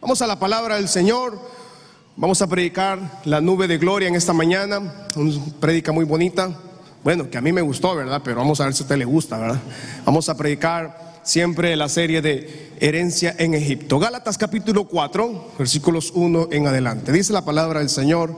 [0.00, 1.38] Vamos a la palabra del Señor.
[2.16, 5.06] Vamos a predicar la nube de gloria en esta mañana.
[5.14, 6.56] Una predica muy bonita.
[7.04, 8.22] Bueno, que a mí me gustó, ¿verdad?
[8.24, 9.60] Pero vamos a ver si a usted le gusta, ¿verdad?
[10.06, 13.98] Vamos a predicar siempre la serie de herencia en Egipto.
[13.98, 17.12] Gálatas capítulo 4, versículos 1 en adelante.
[17.12, 18.34] Dice la palabra del Señor.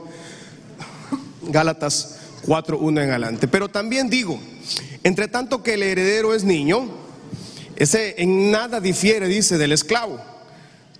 [1.43, 3.47] Gálatas 4, 1 en adelante.
[3.47, 4.37] Pero también digo,
[5.05, 6.89] entre tanto que el heredero es niño,
[7.77, 10.19] ese en nada difiere, dice, del esclavo,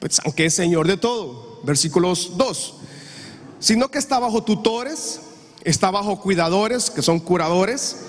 [0.03, 1.61] pues aunque es señor de todo.
[1.63, 2.73] Versículos 2.
[3.59, 5.21] Sino que está bajo tutores,
[5.63, 7.99] está bajo cuidadores, que son curadores,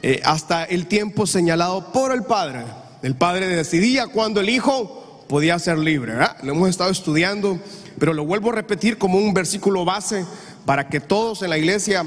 [0.00, 2.66] eh, hasta el tiempo señalado por el Padre.
[3.02, 6.14] El Padre decidía cuando el Hijo podía ser libre.
[6.44, 7.58] Lo hemos estado estudiando,
[7.98, 10.24] pero lo vuelvo a repetir como un versículo base
[10.64, 12.06] para que todos en la iglesia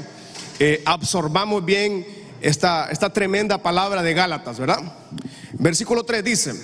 [0.58, 2.06] eh, absorbamos bien
[2.40, 4.80] esta, esta tremenda palabra de Gálatas, ¿verdad?
[5.52, 6.54] Versículo 3 dice,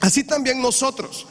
[0.00, 1.28] así también nosotros,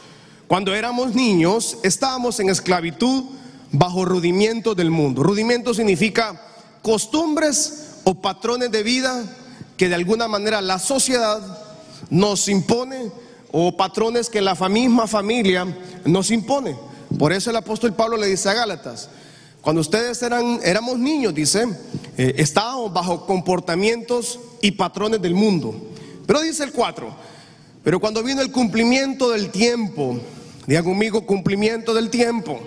[0.51, 3.23] cuando éramos niños, estábamos en esclavitud
[3.71, 5.23] bajo rudimiento del mundo.
[5.23, 6.41] Rudimiento significa
[6.81, 9.23] costumbres o patrones de vida
[9.77, 11.39] que de alguna manera la sociedad
[12.09, 13.13] nos impone
[13.53, 15.66] o patrones que la misma familia
[16.03, 16.75] nos impone.
[17.17, 19.08] Por eso el apóstol Pablo le dice a Gálatas,
[19.61, 21.65] cuando ustedes eran, éramos niños, dice,
[22.17, 25.73] eh, estábamos bajo comportamientos y patrones del mundo.
[26.27, 27.09] Pero dice el 4,
[27.86, 30.19] pero cuando vino el cumplimiento del tiempo,
[30.72, 32.58] diga conmigo, cumplimiento del tiempo,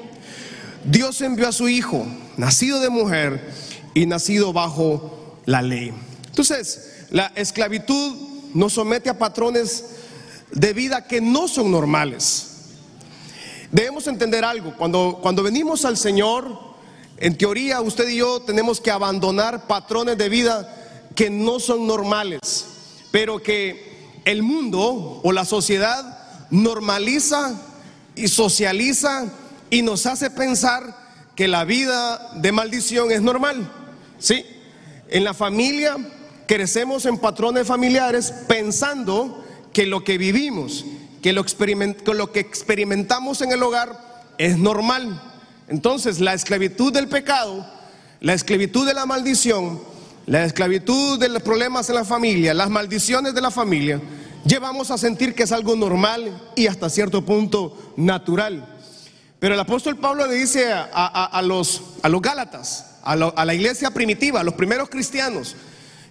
[0.84, 2.04] Dios envió a su Hijo,
[2.36, 3.50] nacido de mujer
[3.94, 5.90] y nacido bajo la ley.
[6.26, 8.14] Entonces, la esclavitud
[8.52, 9.86] nos somete a patrones
[10.50, 12.48] de vida que no son normales.
[13.72, 16.58] Debemos entender algo, cuando, cuando venimos al Señor,
[17.16, 22.66] en teoría, usted y yo tenemos que abandonar patrones de vida que no son normales,
[23.10, 26.18] pero que el mundo o la sociedad
[26.50, 27.70] normaliza
[28.14, 29.26] y socializa
[29.70, 33.70] y nos hace pensar que la vida de maldición es normal.
[34.18, 34.44] ¿Sí?
[35.08, 35.96] En la familia
[36.46, 40.84] crecemos en patrones familiares pensando que lo que vivimos,
[41.22, 43.98] que lo, que, lo que experimentamos en el hogar
[44.38, 45.20] es normal.
[45.68, 47.66] Entonces, la esclavitud del pecado,
[48.20, 49.80] la esclavitud de la maldición,
[50.26, 54.00] la esclavitud de los problemas en la familia, las maldiciones de la familia,
[54.44, 58.78] llevamos a sentir que es algo normal y hasta cierto punto natural.
[59.38, 63.90] Pero el apóstol Pablo le dice a, los, a los Gálatas, a, a la iglesia
[63.90, 65.54] primitiva, a los primeros cristianos,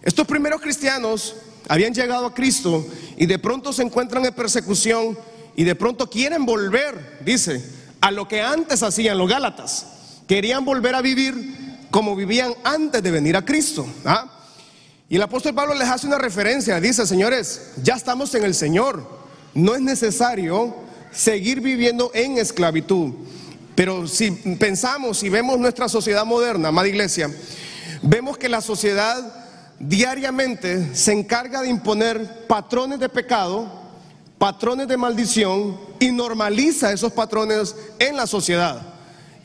[0.04, 1.36] estos primeros cristianos
[1.70, 2.86] habían llegado a Cristo
[3.18, 5.18] y de pronto se encuentran en persecución
[5.56, 7.64] y de pronto quieren volver, dice,
[8.02, 9.88] a lo que antes hacían los Gálatas.
[10.28, 13.88] Querían volver a vivir como vivían antes de venir a Cristo.
[14.04, 14.33] ¿ah?
[15.14, 19.08] Y el apóstol Pablo les hace una referencia, dice, señores, ya estamos en el Señor,
[19.54, 20.76] no es necesario
[21.12, 23.14] seguir viviendo en esclavitud.
[23.76, 27.30] Pero si pensamos y vemos nuestra sociedad moderna, amada iglesia,
[28.02, 29.36] vemos que la sociedad
[29.78, 33.72] diariamente se encarga de imponer patrones de pecado,
[34.40, 38.82] patrones de maldición y normaliza esos patrones en la sociedad.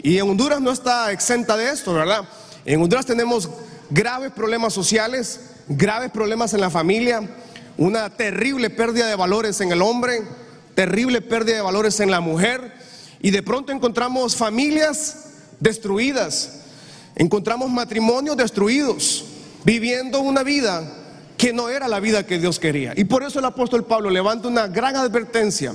[0.02, 2.26] Y en Honduras no está exenta de esto, ¿verdad?
[2.64, 3.50] En Honduras tenemos
[3.90, 7.28] graves problemas sociales, graves problemas en la familia,
[7.76, 10.22] una terrible pérdida de valores en el hombre,
[10.74, 12.72] terrible pérdida de valores en la mujer,
[13.20, 15.26] y de pronto encontramos familias
[15.60, 16.60] destruidas,
[17.16, 19.24] encontramos matrimonios destruidos,
[19.64, 20.82] viviendo una vida
[21.36, 22.94] que no era la vida que Dios quería.
[22.96, 25.74] Y por eso el apóstol Pablo levanta una gran advertencia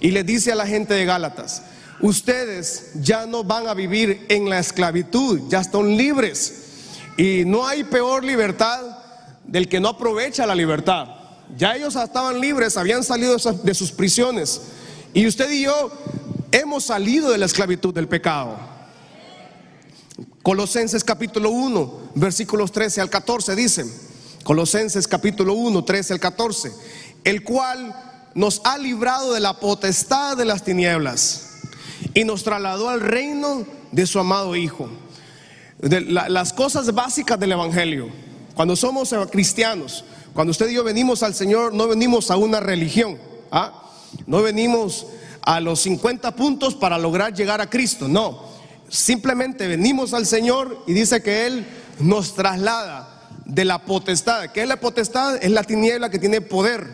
[0.00, 1.62] y le dice a la gente de Gálatas,
[2.00, 6.64] ustedes ya no van a vivir en la esclavitud, ya están libres.
[7.16, 8.97] Y no hay peor libertad
[9.48, 11.08] del que no aprovecha la libertad.
[11.56, 14.60] Ya ellos estaban libres, habían salido de sus prisiones.
[15.14, 15.90] Y usted y yo
[16.52, 18.56] hemos salido de la esclavitud del pecado.
[20.42, 23.86] Colosenses capítulo 1, versículos 13 al 14 dice,
[24.44, 26.72] Colosenses capítulo 1, 13 al 14,
[27.24, 27.94] el cual
[28.34, 31.54] nos ha librado de la potestad de las tinieblas
[32.14, 34.88] y nos trasladó al reino de su amado Hijo.
[35.78, 38.08] De las cosas básicas del Evangelio,
[38.58, 43.16] cuando somos cristianos, cuando usted y yo venimos al Señor, no venimos a una religión,
[43.52, 43.88] ¿ah?
[44.26, 45.06] no venimos
[45.42, 48.48] a los 50 puntos para lograr llegar a Cristo, no,
[48.88, 51.68] simplemente venimos al Señor y dice que Él
[52.00, 54.50] nos traslada de la potestad.
[54.50, 55.36] ¿Qué es la potestad?
[55.40, 56.84] Es la tiniebla que tiene poder.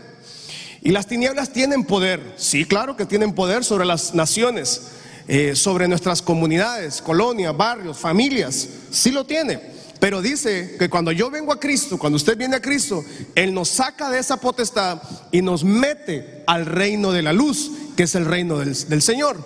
[0.82, 2.34] Y las tinieblas tienen poder.
[2.36, 4.82] Sí, claro que tienen poder sobre las naciones,
[5.28, 8.68] eh, sobre nuestras comunidades, colonias, barrios, familias.
[8.90, 9.72] Sí lo tiene.
[10.04, 13.02] Pero dice que cuando yo vengo a Cristo, cuando usted viene a Cristo,
[13.34, 15.00] Él nos saca de esa potestad
[15.32, 19.38] y nos mete al reino de la luz, que es el reino del, del Señor.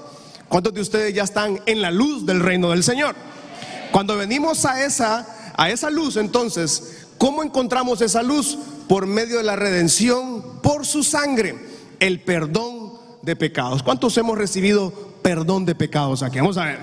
[0.48, 3.14] ¿Cuántos de ustedes ya están en la luz del reino del Señor?
[3.92, 8.58] Cuando venimos a esa, a esa luz, entonces, ¿cómo encontramos esa luz?
[8.88, 11.54] Por medio de la redención, por su sangre,
[12.00, 13.84] el perdón de pecados.
[13.84, 16.40] ¿Cuántos hemos recibido perdón de pecados aquí?
[16.40, 16.80] Vamos a ver.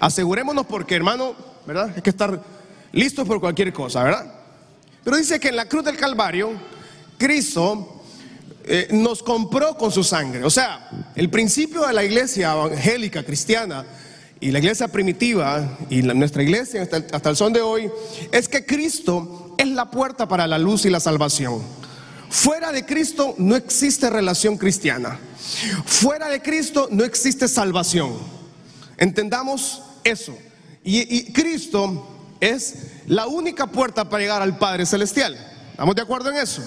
[0.00, 1.34] Asegurémonos porque, hermano,
[1.66, 1.94] ¿verdad?
[1.96, 2.59] Hay que estar
[2.92, 4.34] listos por cualquier cosa, ¿verdad?
[5.04, 6.52] Pero dice que en la cruz del Calvario,
[7.18, 8.02] Cristo
[8.64, 10.44] eh, nos compró con su sangre.
[10.44, 13.84] O sea, el principio de la iglesia evangélica cristiana
[14.40, 17.90] y la iglesia primitiva y nuestra iglesia hasta el, son de hoy
[18.32, 21.62] es que Cristo es la puerta para la luz y la salvación.
[22.30, 25.18] Fuera de Cristo no existe relación cristiana.
[25.84, 28.16] Fuera de Cristo no existe salvación.
[28.96, 30.36] Entendamos eso.
[30.84, 32.09] Y, Cristo
[32.40, 32.74] es
[33.06, 35.36] la única puerta para llegar al Padre Celestial.
[35.70, 36.62] ¿Estamos de acuerdo en eso?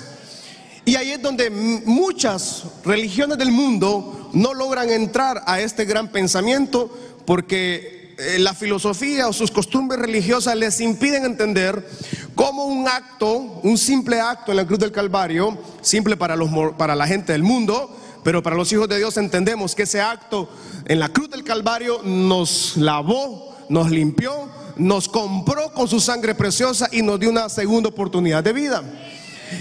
[0.85, 6.89] Y ahí es donde muchas religiones del mundo no logran entrar a este gran pensamiento
[7.25, 11.87] porque eh, la filosofía o sus costumbres religiosas les impiden entender
[12.35, 16.95] cómo un acto, un simple acto en la cruz del Calvario, simple para, los, para
[16.95, 20.49] la gente del mundo, pero para los hijos de Dios entendemos que ese acto
[20.85, 26.89] en la cruz del Calvario nos lavó, nos limpió, nos compró con su sangre preciosa
[26.91, 28.83] y nos dio una segunda oportunidad de vida.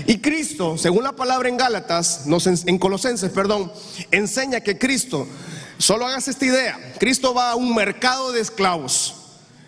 [0.06, 2.24] Y Cristo, según la palabra en Gálatas,
[2.66, 3.70] en Colosenses, perdón,
[4.10, 5.26] enseña que Cristo,
[5.78, 9.14] solo hagas esta idea, Cristo va a un mercado de esclavos.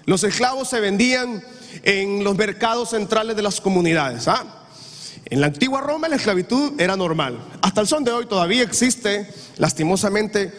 [0.07, 1.43] Los esclavos se vendían
[1.83, 4.29] en los mercados centrales de las comunidades.
[4.29, 4.45] ¿ah?
[5.27, 7.39] En la antigua Roma la esclavitud era normal.
[7.63, 10.53] Hasta el son de hoy todavía existe, lastimosamente,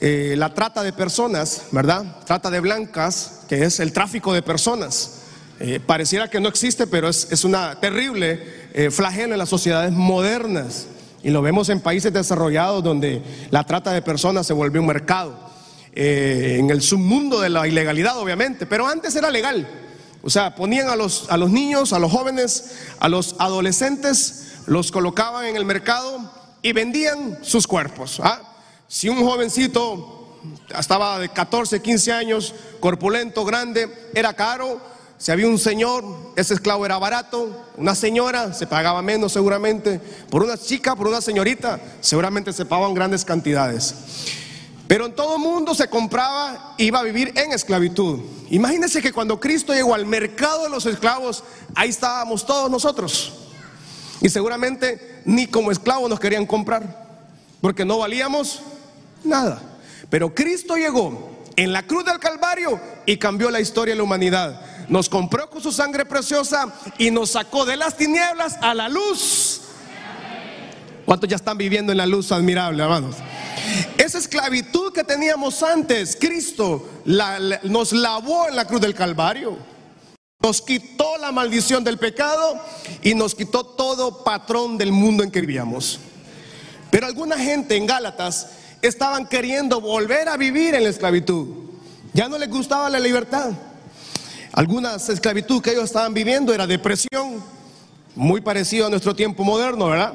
[0.00, 2.20] eh, la trata de personas, ¿verdad?
[2.26, 5.22] Trata de blancas, que es el tráfico de personas.
[5.60, 8.42] Eh, pareciera que no existe, pero es, es una terrible
[8.72, 10.86] eh, flagelo en las sociedades modernas.
[11.22, 15.38] Y lo vemos en países desarrollados donde la trata de personas se volvió un mercado.
[15.96, 19.66] Eh, en el submundo de la ilegalidad, obviamente, pero antes era legal.
[20.22, 24.90] O sea, ponían a los, a los niños, a los jóvenes, a los adolescentes, los
[24.90, 26.32] colocaban en el mercado
[26.62, 28.20] y vendían sus cuerpos.
[28.24, 28.40] ¿ah?
[28.88, 30.13] Si un jovencito
[30.78, 34.80] estaba de 14, 15 años, corpulento, grande, era caro,
[35.18, 36.04] si había un señor,
[36.36, 41.20] ese esclavo era barato, una señora se pagaba menos seguramente, por una chica, por una
[41.20, 43.94] señorita, seguramente se pagaban grandes cantidades.
[44.86, 48.20] Pero en todo mundo se compraba, iba a vivir en esclavitud.
[48.50, 51.42] Imagínense que cuando Cristo llegó al mercado de los esclavos,
[51.74, 53.32] ahí estábamos todos nosotros.
[54.20, 57.22] Y seguramente ni como esclavos nos querían comprar,
[57.62, 58.60] porque no valíamos
[59.24, 59.62] nada.
[60.14, 64.60] Pero Cristo llegó en la cruz del Calvario y cambió la historia de la humanidad
[64.88, 69.62] nos compró con su sangre preciosa y nos sacó de las tinieblas a la luz.
[71.04, 73.16] ¿Cuántos ya están viviendo en la luz admirable, hermanos?
[73.98, 76.88] Esa esclavitud que teníamos antes, Cristo
[77.64, 79.58] nos lavó en la cruz del Calvario.
[80.40, 82.64] Nos quitó la maldición del pecado
[83.02, 85.98] y nos quitó todo patrón del mundo en que vivíamos.
[86.92, 88.50] Pero alguna gente en Gálatas
[88.88, 91.46] estaban queriendo volver a vivir en la esclavitud.
[92.12, 93.50] Ya no les gustaba la libertad.
[94.52, 97.42] Algunas esclavitud que ellos estaban viviendo era depresión,
[98.14, 100.14] muy parecido a nuestro tiempo moderno, ¿verdad?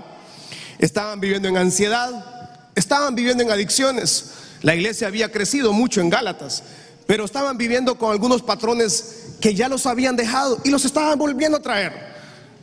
[0.77, 4.31] Estaban viviendo en ansiedad, estaban viviendo en adicciones.
[4.61, 6.63] La iglesia había crecido mucho en Gálatas,
[7.05, 11.57] pero estaban viviendo con algunos patrones que ya los habían dejado y los estaban volviendo
[11.57, 12.09] a traer.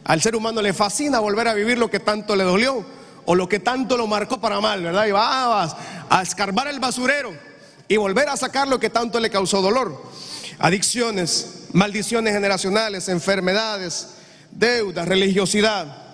[0.05, 2.96] Al ser humano le fascina volver a vivir lo que tanto le dolió
[3.27, 5.07] o lo que tanto lo marcó para mal, ¿verdad?
[5.07, 5.65] Y va
[6.09, 7.33] a escarbar el basurero
[7.89, 10.03] y volver a sacar lo que tanto le causó dolor.
[10.59, 14.09] Adicciones, maldiciones generacionales, enfermedades,
[14.51, 16.05] deudas, religiosidad.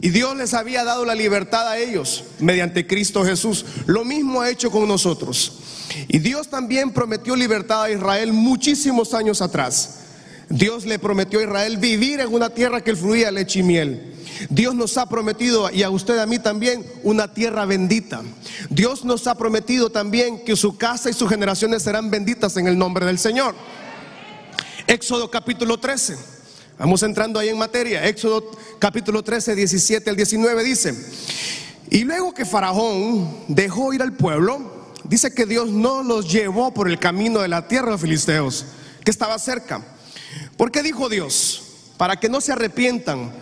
[0.00, 3.64] Y Dios les había dado la libertad a ellos mediante Cristo Jesús.
[3.86, 5.58] Lo mismo ha hecho con nosotros.
[6.06, 10.00] Y Dios también prometió libertad a Israel muchísimos años atrás.
[10.48, 14.14] Dios le prometió a Israel vivir en una tierra que fluía leche y miel.
[14.50, 18.22] Dios nos ha prometido, y a usted, a mí también, una tierra bendita.
[18.70, 22.78] Dios nos ha prometido también que su casa y sus generaciones serán benditas en el
[22.78, 23.54] nombre del Señor.
[24.86, 26.16] Éxodo capítulo 13.
[26.78, 28.06] Vamos entrando ahí en materia.
[28.06, 30.94] Éxodo capítulo 13, 17 al 19 dice,
[31.90, 36.88] y luego que Faraón dejó ir al pueblo, dice que Dios no los llevó por
[36.88, 38.66] el camino de la tierra de filisteos,
[39.04, 39.82] que estaba cerca.
[40.56, 41.62] Porque dijo Dios,
[41.96, 43.32] para que no se arrepientan,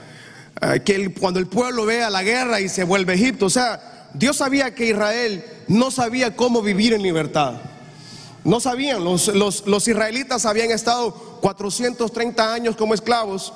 [0.60, 4.08] eh, que cuando el pueblo vea la guerra y se vuelve a Egipto, o sea,
[4.14, 7.54] Dios sabía que Israel no sabía cómo vivir en libertad.
[8.44, 13.52] No sabían, los, los, israelitas habían estado 430 años como esclavos,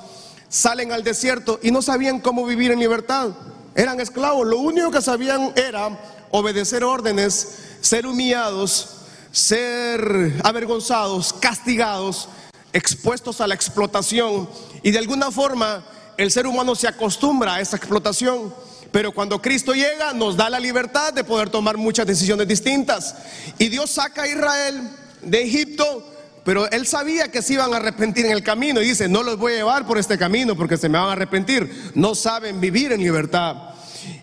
[0.49, 3.29] salen al desierto y no sabían cómo vivir en libertad.
[3.73, 5.97] Eran esclavos, lo único que sabían era
[6.29, 8.97] obedecer órdenes, ser humillados,
[9.31, 12.27] ser avergonzados, castigados,
[12.73, 14.49] expuestos a la explotación
[14.83, 15.83] y de alguna forma
[16.17, 18.53] el ser humano se acostumbra a esa explotación.
[18.91, 23.15] Pero cuando Cristo llega nos da la libertad de poder tomar muchas decisiones distintas.
[23.57, 24.89] Y Dios saca a Israel
[25.21, 26.05] de Egipto,
[26.43, 29.37] pero él sabía que se iban a arrepentir en el camino y dice, no los
[29.37, 31.91] voy a llevar por este camino porque se me van a arrepentir.
[31.95, 33.55] No saben vivir en libertad.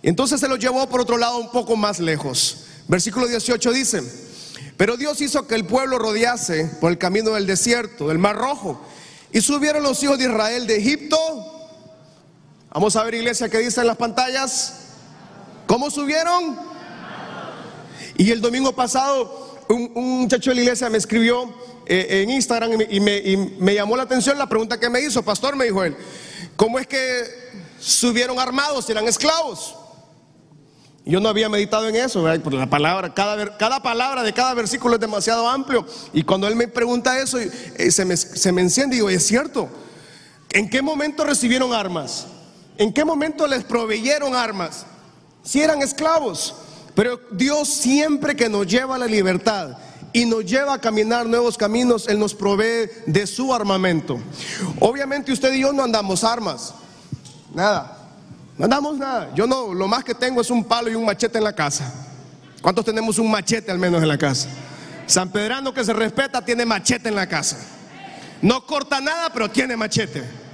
[0.02, 2.64] Entonces se los llevó por otro lado un poco más lejos.
[2.88, 4.02] Versículo 18 dice,
[4.76, 8.80] pero Dios hizo que el pueblo rodease por el camino del desierto, del mar rojo.
[9.32, 11.18] Y subieron los hijos de Israel de Egipto.
[12.70, 14.74] Vamos a ver iglesia que dice en las pantallas.
[15.66, 16.58] ¿Cómo subieron?
[18.16, 21.52] Y el domingo pasado un, muchacho de la iglesia me escribió
[21.86, 25.22] eh, en Instagram y me, llamó la atención la pregunta que me hizo.
[25.22, 25.96] Pastor, me dijo él,
[26.56, 27.24] ¿cómo es que
[27.78, 29.74] subieron armados y eran esclavos?
[31.04, 34.96] Yo no había meditado en eso, porque la palabra, cada, cada, palabra de cada versículo
[34.96, 35.86] es demasiado amplio.
[36.12, 39.26] Y cuando él me pregunta eso, eh, se, me, se me enciende y digo, es
[39.26, 39.70] cierto.
[40.50, 42.26] ¿En qué momento recibieron armas?
[42.78, 44.86] ¿En qué momento les proveyeron armas?
[45.42, 46.54] Si eran esclavos.
[46.94, 49.76] Pero Dios siempre que nos lleva a la libertad
[50.12, 54.18] y nos lleva a caminar nuevos caminos, Él nos provee de su armamento.
[54.80, 56.74] Obviamente usted y yo no andamos armas.
[57.54, 57.98] Nada.
[58.56, 59.30] No andamos nada.
[59.34, 61.92] Yo no, lo más que tengo es un palo y un machete en la casa.
[62.60, 64.48] ¿Cuántos tenemos un machete al menos en la casa?
[65.06, 67.58] San Pedrano que se respeta tiene machete en la casa.
[68.42, 70.47] No corta nada, pero tiene machete.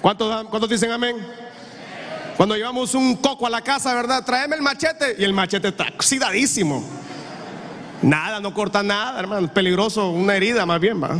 [0.00, 1.16] ¿Cuántos, ¿cuántos dicen amén?
[2.36, 4.24] Cuando llevamos un coco a la casa, ¿verdad?
[4.24, 6.84] Tráeme el machete y el machete está oxidadísimo.
[8.00, 9.52] Nada, no corta nada, hermano.
[9.52, 11.18] Peligroso, una herida más bien, va.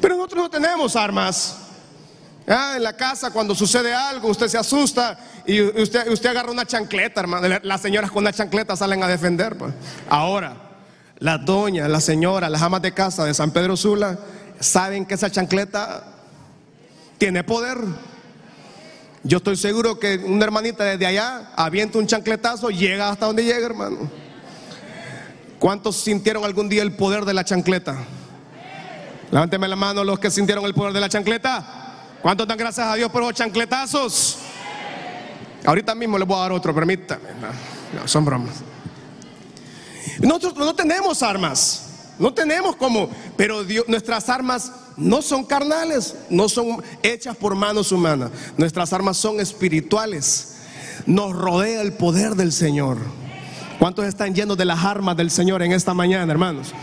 [0.00, 1.56] Pero nosotros no tenemos armas.
[2.48, 6.66] Ah, en la casa cuando sucede algo, usted se asusta y usted, usted agarra una
[6.66, 7.46] chancleta, hermano.
[7.62, 9.56] Las señoras con una chancleta salen a defender.
[9.56, 9.72] Pues.
[10.08, 10.56] Ahora,
[11.18, 14.18] las doñas, las señoras, las amas de casa de San Pedro Sula,
[14.58, 16.17] saben que esa chancleta
[17.18, 17.78] tiene poder.
[19.24, 23.66] Yo estoy seguro que una hermanita desde allá avienta un chancletazo, llega hasta donde llega,
[23.66, 24.10] hermano.
[25.58, 27.98] ¿Cuántos sintieron algún día el poder de la chancleta?
[29.30, 32.14] Levánteme la mano los que sintieron el poder de la chancleta.
[32.22, 34.38] ¿Cuántos dan gracias a Dios por los chancletazos?
[35.64, 37.28] Ahorita mismo les voy a dar otro, permítame.
[37.94, 38.62] No, son bromas.
[40.20, 41.84] Nosotros no tenemos armas.
[42.18, 48.30] No tenemos como, pero nuestras armas no son carnales, no son hechas por manos humanas.
[48.56, 50.56] Nuestras armas son espirituales.
[51.06, 52.98] Nos rodea el poder del Señor.
[53.78, 56.74] ¿Cuántos están llenos de las armas del Señor en esta mañana, hermanos?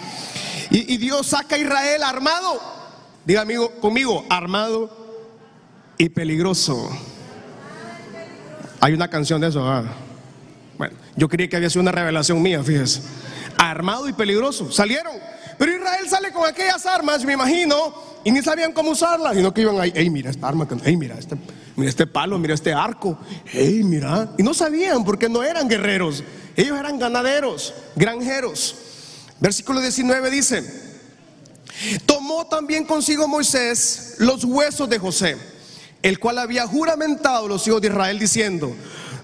[0.72, 2.60] Y, Dios saca a Israel armado.
[3.26, 4.90] Diga amigo, conmigo, armado
[5.98, 6.90] y peligroso.
[8.80, 9.84] Hay una canción de eso.
[10.78, 13.02] Bueno, yo creí que había sido una revelación mía, fíjese.
[13.58, 14.72] Armado y peligroso.
[14.72, 15.35] Salieron.
[15.58, 17.94] Pero Israel sale con aquellas armas, me imagino,
[18.24, 21.16] y ni sabían cómo usarlas, sino que iban ahí, hey, mira esta arma, hey, mira
[21.18, 21.38] este,
[21.76, 24.30] mira este palo, mira este arco, hey, mira.
[24.38, 26.24] Y no sabían porque no eran guerreros,
[26.56, 28.76] ellos eran ganaderos, granjeros.
[29.40, 30.64] Versículo 19 dice,
[32.06, 35.38] tomó también consigo Moisés los huesos de José
[36.06, 38.76] el cual había juramentado a los hijos de Israel diciendo,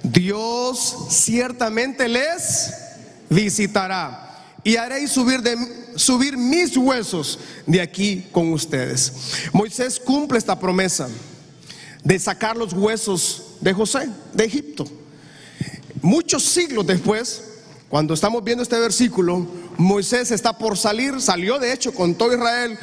[0.01, 2.73] Dios ciertamente les
[3.29, 4.30] visitará
[4.63, 5.57] y haréis subir, de,
[5.95, 9.13] subir mis huesos de aquí con ustedes.
[9.53, 11.09] Moisés cumple esta promesa
[12.03, 14.85] de sacar los huesos de José, de Egipto.
[16.01, 17.43] Muchos siglos después,
[17.89, 19.45] cuando estamos viendo este versículo,
[19.77, 22.77] Moisés está por salir, salió de hecho con todo Israel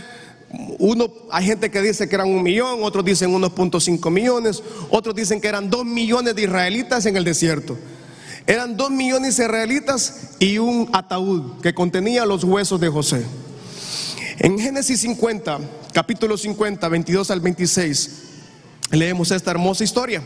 [0.79, 5.41] uno, hay gente que dice que eran un millón, otros dicen 1.5 millones, otros dicen
[5.41, 7.77] que eran dos millones de israelitas en el desierto.
[8.49, 13.23] Eran dos millones de israelitas y un ataúd que contenía los huesos de José.
[14.39, 15.59] En Génesis 50,
[15.93, 18.11] capítulo 50, 22 al 26,
[18.91, 20.23] leemos esta hermosa historia.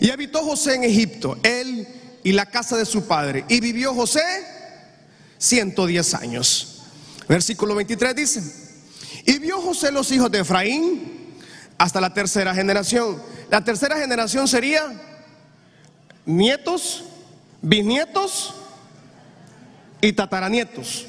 [0.00, 1.88] Y habitó José en Egipto, él
[2.22, 3.46] y la casa de su padre.
[3.48, 4.20] Y vivió José
[5.38, 6.82] 110 años.
[7.26, 8.42] Versículo 23 dice.
[9.24, 11.38] Y vio José los hijos de Efraín
[11.78, 13.16] hasta la tercera generación.
[13.50, 14.82] La tercera generación sería
[16.26, 17.04] nietos,
[17.66, 18.54] bisnietos
[20.00, 21.06] y tataranietos.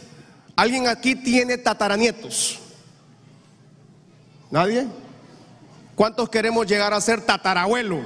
[0.56, 2.60] ¿Alguien aquí tiene tataranietos?
[4.50, 4.88] ¿Nadie?
[5.94, 8.02] ¿Cuántos queremos llegar a ser tatarabuelo?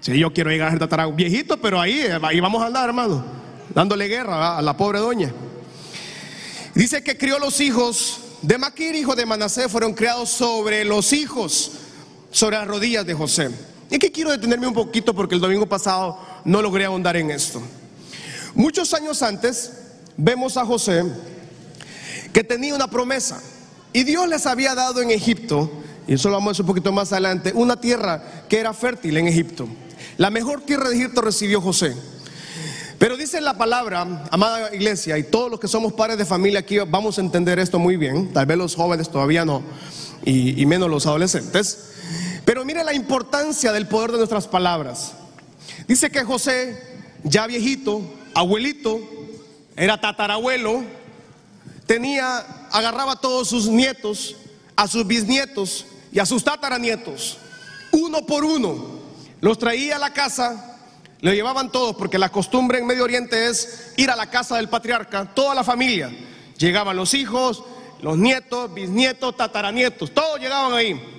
[0.00, 1.16] Sí, yo quiero llegar a ser tatarabuelo.
[1.16, 3.24] Viejito, pero ahí, ahí vamos a andar, hermano.
[3.74, 5.32] Dándole guerra a la pobre doña.
[6.74, 11.72] Dice que crió los hijos de Maquir, hijo de Manasés, fueron creados sobre los hijos,
[12.30, 13.50] sobre las rodillas de José.
[13.90, 17.62] Y aquí quiero detenerme un poquito porque el domingo pasado no logré ahondar en esto.
[18.54, 19.72] Muchos años antes,
[20.16, 21.04] vemos a José
[22.32, 23.40] que tenía una promesa.
[23.92, 25.70] Y Dios les había dado en Egipto,
[26.06, 29.16] y eso lo vamos a ver un poquito más adelante, una tierra que era fértil
[29.16, 29.68] en Egipto.
[30.18, 31.94] La mejor tierra de Egipto recibió José.
[32.98, 36.78] Pero dice la palabra, amada iglesia, y todos los que somos padres de familia aquí
[36.78, 39.62] vamos a entender esto muy bien, tal vez los jóvenes todavía no,
[40.24, 41.90] y, y menos los adolescentes.
[42.44, 45.12] Pero mire la importancia del poder de nuestras palabras.
[45.86, 46.80] Dice que José,
[47.22, 48.02] ya viejito,
[48.34, 49.00] abuelito,
[49.76, 50.84] era tatarabuelo,
[51.86, 52.38] tenía,
[52.70, 54.36] agarraba a todos sus nietos,
[54.76, 57.38] a sus bisnietos y a sus tataranietos,
[57.92, 59.02] uno por uno,
[59.40, 60.78] los traía a la casa,
[61.20, 64.68] le llevaban todos, porque la costumbre en Medio Oriente es ir a la casa del
[64.68, 66.10] patriarca, toda la familia.
[66.58, 67.64] Llegaban los hijos,
[68.02, 71.13] los nietos, bisnietos, tataranietos, todos llegaban ahí.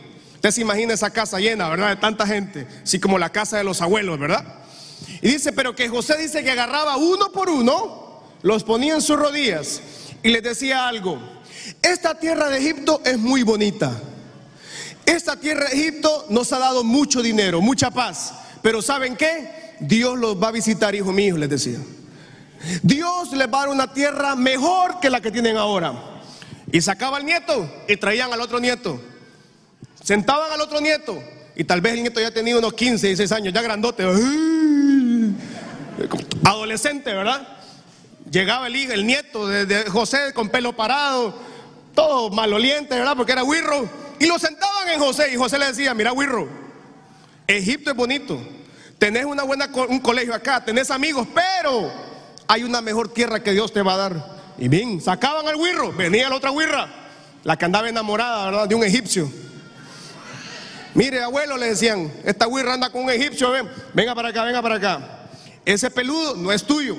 [0.46, 1.90] Usted se imagina esa casa llena, ¿verdad?
[1.90, 4.46] De tanta gente, así como la casa de los abuelos, ¿verdad?
[5.20, 9.18] Y dice, pero que José dice que agarraba uno por uno, los ponía en sus
[9.18, 9.82] rodillas
[10.22, 11.20] y les decía algo.
[11.82, 14.00] Esta tierra de Egipto es muy bonita.
[15.08, 18.36] Esta tierra de Egipto nos ha dado mucho dinero, mucha paz.
[18.62, 19.74] Pero ¿saben qué?
[19.80, 21.80] Dios los va a visitar, hijo mío, les decía.
[22.84, 26.22] Dios les va a dar una tierra mejor que la que tienen ahora.
[26.72, 29.02] Y sacaba al nieto y traían al otro nieto.
[30.06, 31.20] Sentaban al otro nieto.
[31.56, 34.04] Y tal vez el nieto ya tenía unos 15, 16 años, ya grandote.
[36.44, 37.48] Adolescente, ¿verdad?
[38.30, 41.36] Llegaba el hijo, el nieto de, José con pelo parado,
[41.96, 43.18] todo maloliente, ¿verdad?
[43.18, 43.90] Porque era Wirro.
[44.20, 46.48] Y lo sentaban en José y José le decía, mira Wirro,
[47.48, 48.40] Egipto es bonito,
[49.00, 51.92] tenés una buena, un colegio acá, tenés amigos, pero
[52.48, 54.36] hay una mejor tierra que Dios te va a dar.
[54.60, 56.88] Y bien, sacaban al Wirro, venía la otra Wirra,
[57.44, 58.68] la que andaba enamorada, ¿verdad?
[58.68, 59.45] De un egipcio.
[60.96, 64.62] Mire, abuelo, le decían, esta Wirra anda con un egipcio, ven, venga para acá, venga
[64.62, 65.28] para acá.
[65.66, 66.96] Ese peludo no es tuyo.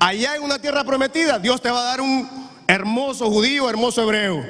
[0.00, 4.44] Allá en una tierra prometida, Dios te va a dar un hermoso judío, hermoso hebreo.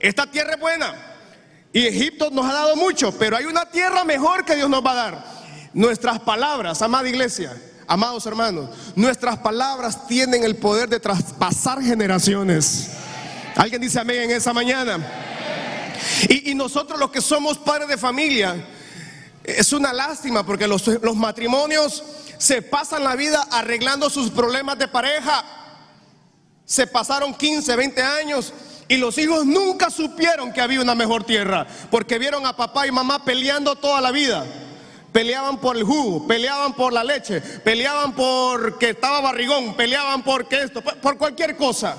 [0.00, 0.94] Esta tierra es buena.
[1.74, 4.92] Y Egipto nos ha dado mucho, pero hay una tierra mejor que Dios nos va
[4.92, 5.24] a dar.
[5.74, 7.54] Nuestras palabras, amada iglesia,
[7.86, 12.92] amados hermanos, nuestras palabras tienen el poder de traspasar generaciones.
[13.54, 14.98] Alguien dice amén en esa mañana.
[16.28, 18.56] Y, nosotros los que somos padres de familia,
[19.44, 22.02] es una lástima porque los, los matrimonios
[22.38, 25.44] se pasan la vida arreglando sus problemas de pareja.
[26.64, 28.52] Se pasaron 15, 20 años
[28.88, 32.92] y los hijos nunca supieron que había una mejor tierra, porque vieron a papá y
[32.92, 34.44] mamá peleando toda la vida.
[35.12, 40.82] Peleaban por el jugo, peleaban por la leche, peleaban porque estaba barrigón, peleaban porque esto,
[40.82, 41.96] por cualquier cosa.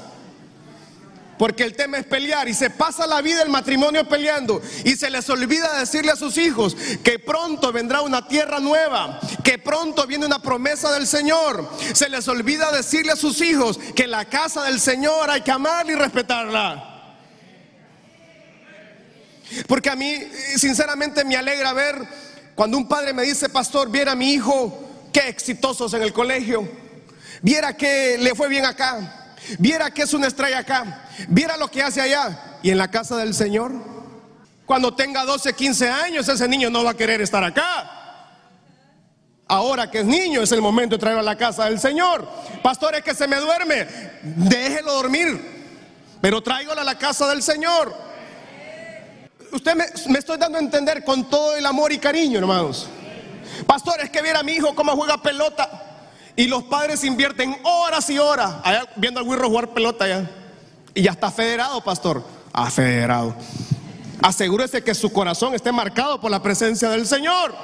[1.37, 5.09] Porque el tema es pelear y se pasa la vida el matrimonio peleando y se
[5.09, 10.25] les olvida decirle a sus hijos que pronto vendrá una tierra nueva, que pronto viene
[10.25, 11.69] una promesa del Señor.
[11.93, 15.91] Se les olvida decirle a sus hijos que la casa del Señor hay que amarla
[15.91, 16.93] y respetarla.
[19.67, 20.19] Porque a mí
[20.55, 21.95] sinceramente me alegra ver
[22.55, 26.67] cuando un padre me dice, pastor, viera a mi hijo, qué exitosos en el colegio,
[27.43, 29.26] viera que le fue bien acá.
[29.59, 31.05] Viera que es una estrella acá.
[31.27, 32.59] Viera lo que hace allá.
[32.63, 33.71] Y en la casa del Señor.
[34.65, 37.93] Cuando tenga 12, 15 años, ese niño no va a querer estar acá.
[39.47, 42.27] Ahora que es niño, es el momento de traerlo a la casa del Señor.
[42.61, 43.87] Pastor, es que se me duerme.
[44.21, 45.57] Déjelo dormir.
[46.19, 47.95] Pero tráigalo a la casa del Señor.
[49.53, 52.89] Usted me, estoy dando a entender con todo el amor y cariño, hermanos.
[53.65, 55.86] Pastor, es que viera a mi hijo cómo juega pelota.
[56.37, 60.29] Y los padres invierten horas y horas allá viendo al Wirro jugar pelota ya.
[60.93, 62.23] Y ya está federado, pastor.
[62.53, 63.35] Ah, federado.
[64.21, 67.55] Asegúrese que su corazón esté marcado por la presencia del Señor.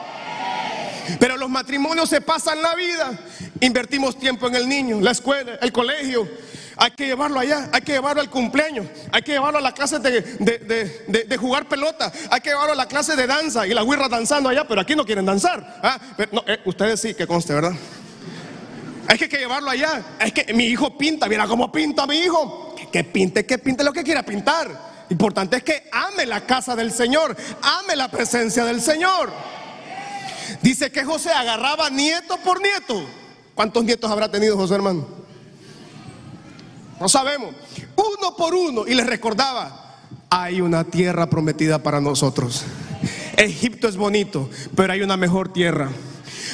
[1.20, 3.12] Pero los matrimonios se pasan la vida.
[3.60, 6.28] Invertimos tiempo en el niño, la escuela, el colegio.
[6.76, 10.00] Hay que llevarlo allá, hay que llevarlo al cumpleaños, hay que llevarlo a la clase
[10.00, 13.84] de, de, de, jugar pelota, hay que llevarlo a la clase de danza y la
[13.84, 15.80] guirra danzando allá, pero aquí no quieren danzar.
[15.84, 16.00] Ah,
[16.32, 17.74] no, eh, ustedes sí, que conste, ¿verdad?
[19.10, 20.02] Es que hay que llevarlo allá.
[20.20, 21.28] Es que mi hijo pinta.
[21.28, 22.76] Mira cómo pinta mi hijo.
[22.92, 25.06] Que, pinte, que pinte lo que quiera pintar.
[25.10, 27.36] Importante es que ame la casa del Señor.
[27.62, 29.32] Ame la presencia del Señor.
[30.62, 33.06] Dice que José agarraba nieto por nieto.
[33.56, 35.08] ¿Cuántos nietos habrá tenido José hermano?
[37.00, 37.54] No sabemos.
[37.96, 38.86] Uno por uno.
[38.88, 42.64] Y les recordaba, hay una tierra prometida para nosotros.
[43.38, 45.90] Egipto es bonito, pero hay una mejor tierra.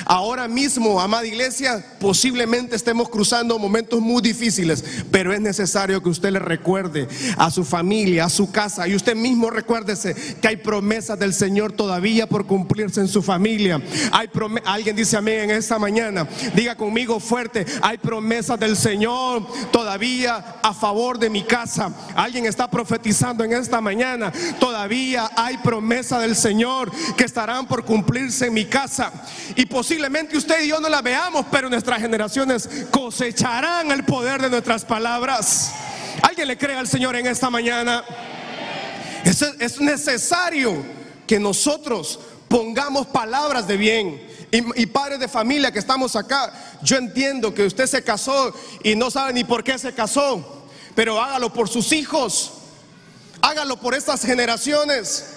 [0.05, 6.31] Ahora mismo, amada iglesia, posiblemente estemos cruzando momentos muy difíciles, pero es necesario que usted
[6.31, 11.19] le recuerde a su familia, a su casa, y usted mismo recuérdese que hay promesas
[11.19, 13.81] del Señor todavía por cumplirse en su familia.
[14.11, 14.29] Hay
[14.65, 16.27] alguien dice amén en esta mañana.
[16.55, 21.93] Diga conmigo fuerte, hay promesas del Señor todavía a favor de mi casa.
[22.15, 28.47] Alguien está profetizando en esta mañana, todavía hay promesas del Señor que estarán por cumplirse
[28.47, 29.11] en mi casa.
[29.55, 34.49] Y posiblemente usted y yo no la veamos, pero nuestras generaciones cosecharán el poder de
[34.49, 35.71] nuestras palabras.
[36.21, 38.03] ¿Alguien le cree al Señor en esta mañana?
[39.23, 40.83] Es, es necesario
[41.25, 44.21] que nosotros pongamos palabras de bien.
[44.51, 48.97] Y, y, padres de familia que estamos acá, yo entiendo que usted se casó y
[48.97, 52.51] no sabe ni por qué se casó, pero hágalo por sus hijos,
[53.41, 55.35] hágalo por estas generaciones,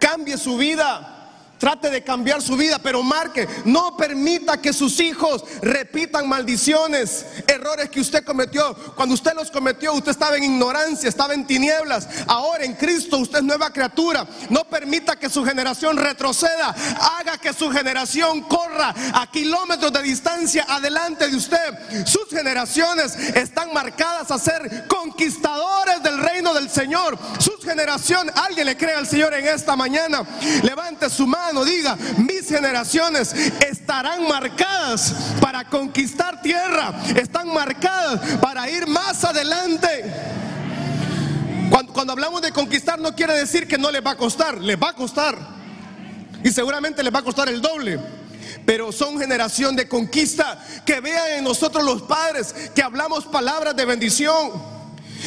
[0.00, 1.11] cambie su vida.
[1.62, 7.88] Trate de cambiar su vida, pero marque, no permita que sus hijos repitan maldiciones, errores
[7.88, 8.74] que usted cometió.
[8.96, 12.08] Cuando usted los cometió, usted estaba en ignorancia, estaba en tinieblas.
[12.26, 14.26] Ahora en Cristo usted es nueva criatura.
[14.50, 16.74] No permita que su generación retroceda.
[17.20, 22.04] Haga que su generación corra a kilómetros de distancia adelante de usted.
[22.06, 27.16] Sus generaciones están marcadas a ser conquistadores del reino del Señor.
[27.38, 30.26] Sus generaciones, alguien le cree al Señor en esta mañana.
[30.64, 33.34] Levante su mano diga, mis generaciones
[33.68, 39.88] estarán marcadas para conquistar tierra, están marcadas para ir más adelante.
[41.68, 44.80] Cuando, cuando hablamos de conquistar no quiere decir que no les va a costar, les
[44.80, 45.36] va a costar.
[46.42, 48.00] Y seguramente les va a costar el doble
[48.64, 50.64] pero son generación de conquista.
[50.86, 54.52] Que vean en nosotros los padres que hablamos palabras de bendición.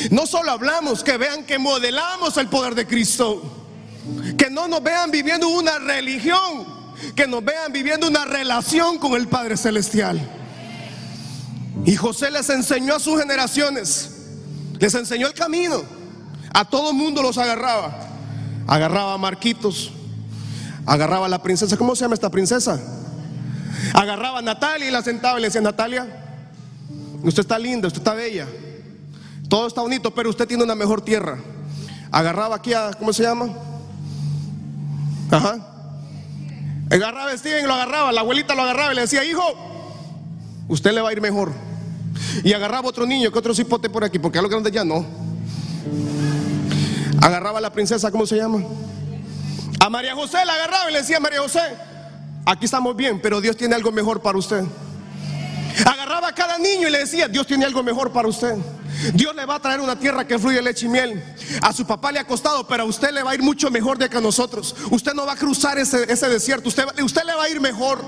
[0.10, 3.65] No solo hablamos, que vean que modelamos el poder de Cristo.
[4.38, 6.66] Que no nos vean viviendo una religión,
[7.16, 10.20] que nos vean viviendo una relación con el Padre Celestial.
[11.86, 14.12] Y José les enseñó a sus generaciones,
[14.80, 15.84] les enseñó el camino.
[16.54, 18.00] A todo mundo los agarraba.
[18.68, 19.92] Agarraba a Marquitos,
[20.86, 21.78] agarraba a la princesa.
[21.78, 22.82] ¿Cómo se llama esta princesa?
[23.94, 26.08] Agarraba a Natalia y la sentaba y le decía, Natalia,
[27.24, 28.48] usted está linda, usted está bella,
[29.48, 31.38] todo está bonito, pero usted tiene una mejor tierra.
[32.12, 33.50] Agarraba aquí a, ¿cómo se llama?
[35.36, 35.58] Ajá.
[36.90, 39.44] Agarraba a Steven y lo agarraba, la abuelita lo agarraba y le decía, hijo,
[40.68, 41.52] usted le va a ir mejor.
[42.44, 45.06] Y agarraba otro niño, que otro cipote por aquí, porque a lo grande ya no.
[47.22, 48.64] Agarraba a la princesa, ¿cómo se llama?
[49.80, 51.62] A María José la agarraba y le decía, María José,
[52.46, 54.64] aquí estamos bien, pero Dios tiene algo mejor para usted.
[55.84, 58.56] Agarraba a cada niño y le decía, Dios tiene algo mejor para usted.
[59.14, 61.22] Dios le va a traer una tierra que fluye leche y miel.
[61.62, 63.98] A su papá le ha costado, pero a usted le va a ir mucho mejor
[63.98, 64.76] de que a nosotros.
[64.90, 68.04] Usted no va a cruzar ese, desierto, usted, usted le va a ir mejor.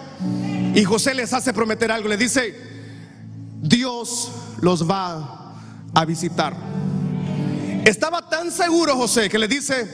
[0.73, 2.55] Y José les hace prometer algo, le dice,
[3.61, 5.55] Dios los va
[5.93, 6.55] a visitar.
[7.83, 9.87] Estaba tan seguro José que le dice,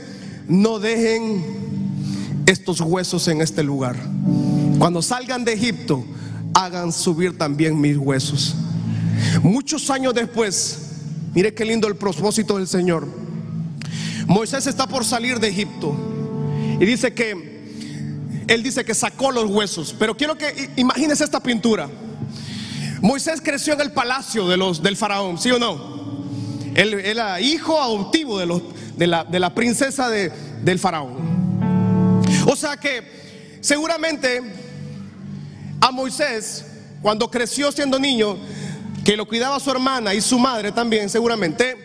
[0.47, 3.95] no dejen estos huesos en este lugar.
[4.77, 6.03] Cuando salgan de Egipto,
[6.53, 8.55] hagan subir también mis huesos.
[9.41, 10.79] Muchos años después,
[11.33, 13.07] mire qué lindo el propósito del Señor.
[14.27, 15.95] Moisés está por salir de Egipto
[16.79, 17.53] y dice que
[18.47, 21.89] él dice que sacó los huesos, pero quiero que imagines esta pintura.
[23.01, 25.93] Moisés creció en el palacio de los, del faraón, ¿sí o no?
[26.75, 28.61] Él, era hijo adoptivo de, los,
[28.95, 32.23] de, la, de la princesa de, del faraón.
[32.45, 34.62] O sea que seguramente
[35.83, 36.63] a Moisés,
[37.01, 38.37] cuando creció siendo niño,
[39.03, 41.75] que lo cuidaba su hermana y su madre también seguramente,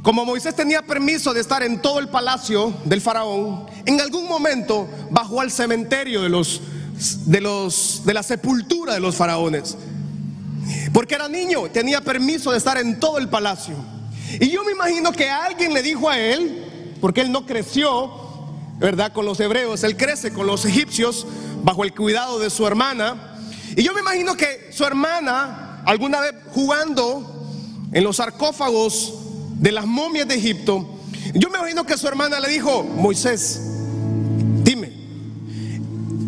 [0.00, 4.88] como Moisés tenía permiso de estar en todo el palacio del faraón, en algún momento
[5.10, 6.62] bajó al cementerio de los
[7.26, 9.76] de los de la sepultura de los faraones.
[10.94, 13.74] Porque era niño, tenía permiso de estar en todo el palacio.
[14.40, 18.25] Y yo me imagino que alguien le dijo a él, porque él no creció,
[18.78, 19.12] ¿verdad?
[19.12, 21.26] Con los hebreos, él crece con los egipcios
[21.62, 23.38] bajo el cuidado de su hermana.
[23.76, 27.48] Y yo me imagino que su hermana alguna vez jugando
[27.92, 29.14] en los sarcófagos
[29.54, 30.98] de las momias de Egipto,
[31.34, 33.60] yo me imagino que su hermana le dijo, Moisés,
[34.62, 34.92] dime,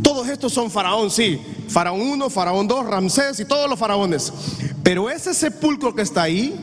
[0.03, 4.33] todos estos son faraón, sí, faraón 1, faraón 2, Ramsés y todos los faraones,
[4.83, 6.55] pero ese sepulcro que está ahí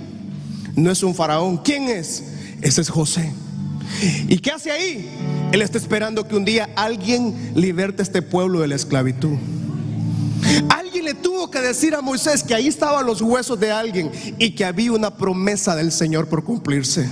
[0.76, 2.24] no es un faraón, ¿quién es?
[2.62, 3.32] Ese es José.
[4.28, 5.10] ¿Y qué hace ahí?
[5.52, 9.38] Él está esperando que un día alguien liberte a este pueblo de la esclavitud
[11.06, 14.66] le tuvo que decir a Moisés que ahí estaban los huesos de alguien y que
[14.66, 17.08] había una promesa del Señor por cumplirse.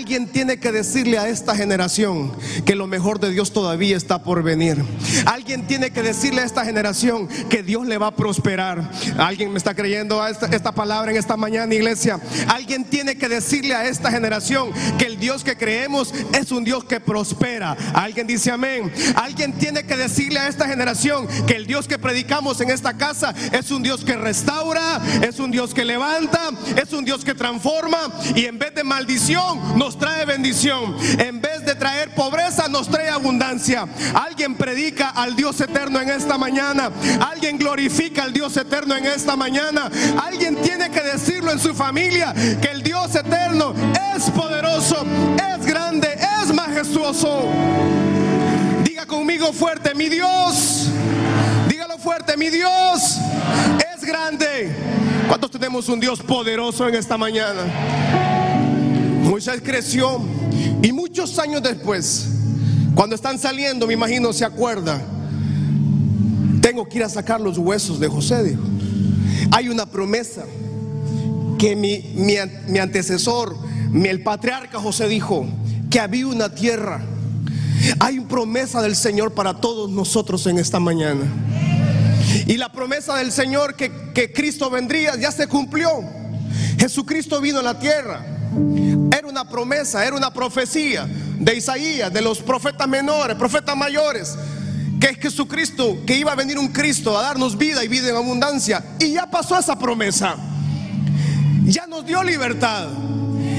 [0.00, 2.32] Alguien tiene que decirle a esta generación
[2.64, 4.82] que lo mejor de Dios todavía está por venir.
[5.26, 8.90] Alguien tiene que decirle a esta generación que Dios le va a prosperar.
[9.18, 12.18] Alguien me está creyendo a esta palabra en esta mañana, iglesia.
[12.48, 16.84] Alguien tiene que decirle a esta generación que el Dios que creemos es un Dios
[16.84, 17.76] que prospera.
[17.92, 18.90] Alguien dice amén.
[19.16, 23.34] Alguien tiene que decirle a esta generación que el Dios que predicamos en esta casa
[23.52, 26.48] es un Dios que restaura, es un Dios que levanta,
[26.82, 30.96] es un Dios que transforma y en vez de maldición nos trae bendición.
[31.18, 33.86] En vez de traer pobreza nos trae abundancia.
[34.14, 36.90] Alguien predica al Dios eterno en esta mañana.
[37.20, 39.90] Alguien glorifica al Dios eterno en esta mañana.
[40.22, 43.74] Alguien tiene que decirlo en su familia que el Dios eterno
[44.16, 45.04] es poderoso,
[45.54, 47.48] es grande, es majestuoso.
[48.84, 50.88] Diga conmigo fuerte, mi Dios.
[51.68, 53.18] Dígalo fuerte, mi Dios
[53.94, 54.74] es grande.
[55.28, 57.62] ¿Cuántos tenemos un Dios poderoso en esta mañana?
[59.22, 60.20] Moisés creció
[60.82, 62.26] y muchos años después,
[62.94, 65.00] cuando están saliendo, me imagino, se acuerda,
[66.60, 68.62] tengo que ir a sacar los huesos de José, dijo.
[69.52, 70.44] Hay una promesa
[71.58, 72.34] que mi, mi,
[72.68, 73.56] mi antecesor,
[73.90, 75.46] mi, el patriarca José dijo,
[75.90, 77.02] que había una tierra.
[77.98, 81.22] Hay una promesa del Señor para todos nosotros en esta mañana.
[82.46, 85.88] Y la promesa del Señor que, que Cristo vendría ya se cumplió.
[86.78, 88.24] Jesucristo vino a la tierra.
[89.20, 94.34] Era una promesa, era una profecía de Isaías, de los profetas menores, profetas mayores,
[94.98, 98.16] que es Jesucristo, que iba a venir un Cristo a darnos vida y vida en
[98.16, 98.82] abundancia.
[98.98, 100.36] Y ya pasó esa promesa.
[101.66, 102.88] Ya nos dio libertad.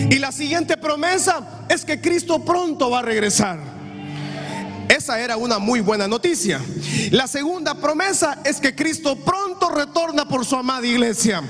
[0.09, 3.59] Y la siguiente promesa es que Cristo pronto va a regresar.
[4.89, 6.59] Esa era una muy buena noticia.
[7.11, 11.43] La segunda promesa es que Cristo pronto retorna por su amada iglesia.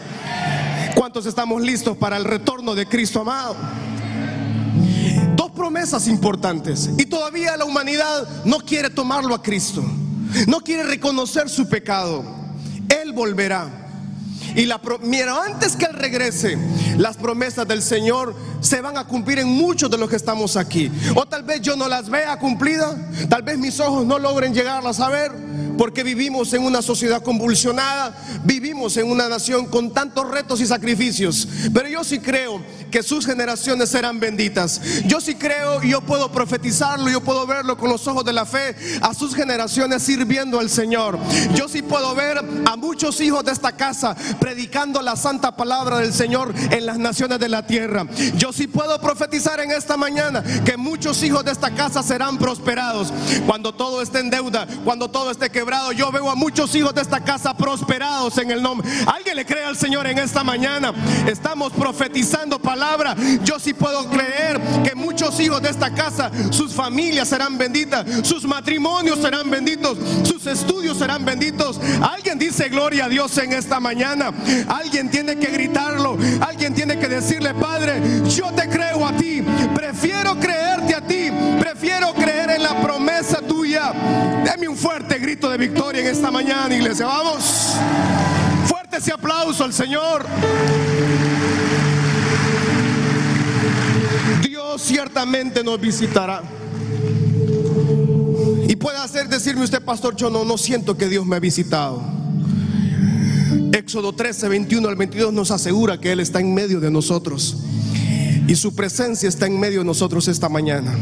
[0.96, 3.56] ¿Cuántos estamos listos para el retorno de Cristo amado?
[5.82, 6.92] Promesas importantes.
[7.00, 9.84] Y todavía la humanidad no quiere tomarlo a Cristo.
[10.46, 12.24] No quiere reconocer su pecado.
[12.88, 13.68] Él volverá.
[14.56, 16.56] Y la mira, antes que Él regrese,
[17.00, 20.92] las promesas del Señor se van a cumplir en muchos de los que estamos aquí.
[21.16, 22.96] O tal vez yo no las vea cumplidas,
[23.28, 25.32] tal vez mis ojos no logren llegarlas a ver,
[25.80, 31.48] porque vivimos en una sociedad convulsionada, vivimos en una nación con tantos retos y sacrificios.
[31.74, 34.82] Pero yo sí creo que sus generaciones serán benditas.
[35.06, 38.46] Yo sí creo y yo puedo profetizarlo, yo puedo verlo con los ojos de la
[38.46, 41.18] fe, a sus generaciones sirviendo al Señor.
[41.56, 46.14] Yo sí puedo ver a muchos hijos de esta casa predicando la santa palabra del
[46.14, 48.06] Señor en las naciones de la tierra.
[48.36, 53.14] Yo sí puedo profetizar en esta mañana que muchos hijos de esta casa serán prosperados.
[53.46, 57.02] Cuando todo esté en deuda, cuando todo esté quebrado, yo veo a muchos hijos de
[57.02, 58.90] esta casa prosperados en el nombre.
[59.06, 60.94] ¿Alguien le cree al Señor en esta mañana?
[61.28, 63.16] Estamos profetizando palabra.
[63.44, 68.44] Yo sí puedo creer que muchos hijos de esta casa, sus familias serán benditas, sus
[68.44, 71.80] matrimonios serán benditos, sus estudios serán benditos.
[72.02, 74.34] Alguien dice gloria a Dios en esta mañana.
[74.68, 76.18] Alguien tiene que gritarlo.
[76.42, 79.44] Alguien tiene que decirle, Padre, yo te creo a ti.
[79.76, 81.30] Prefiero creerte a ti.
[81.60, 83.94] Prefiero creer en la promesa tuya.
[84.44, 87.06] Deme un fuerte grito de victoria en esta mañana, iglesia.
[87.06, 87.76] Vamos.
[88.66, 90.26] Fuerte ese aplauso al Señor.
[94.82, 96.42] Ciertamente nos visitará.
[98.68, 102.02] Y puede hacer decirme usted, pastor, yo no, no siento que Dios me ha visitado.
[103.74, 107.58] Éxodo 13, 21 al 22 nos asegura que Él está en medio de nosotros.
[108.48, 110.94] Y su presencia está en medio de nosotros esta mañana.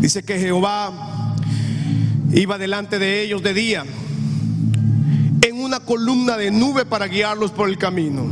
[0.00, 1.34] Dice que Jehová
[2.32, 3.84] iba delante de ellos de día
[5.42, 8.24] en una columna de nube para guiarlos por el camino.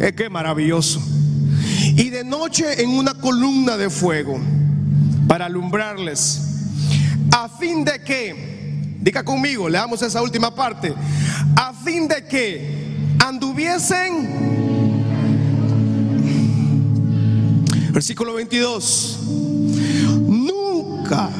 [0.00, 1.15] Es que maravilloso
[1.96, 4.38] y de noche en una columna de fuego
[5.26, 6.42] para alumbrarles,
[7.32, 10.94] a fin de que, diga conmigo, leamos esa última parte,
[11.56, 14.92] a fin de que anduviesen,
[17.92, 19.18] versículo 22,
[20.28, 21.30] nunca,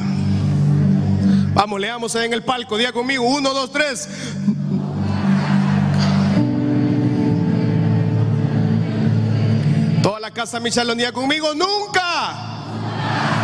[1.53, 4.09] vamos, leamos en el palco, diga conmigo, 1, 2, 3,
[10.37, 12.35] casa Michelle un día conmigo, nunca.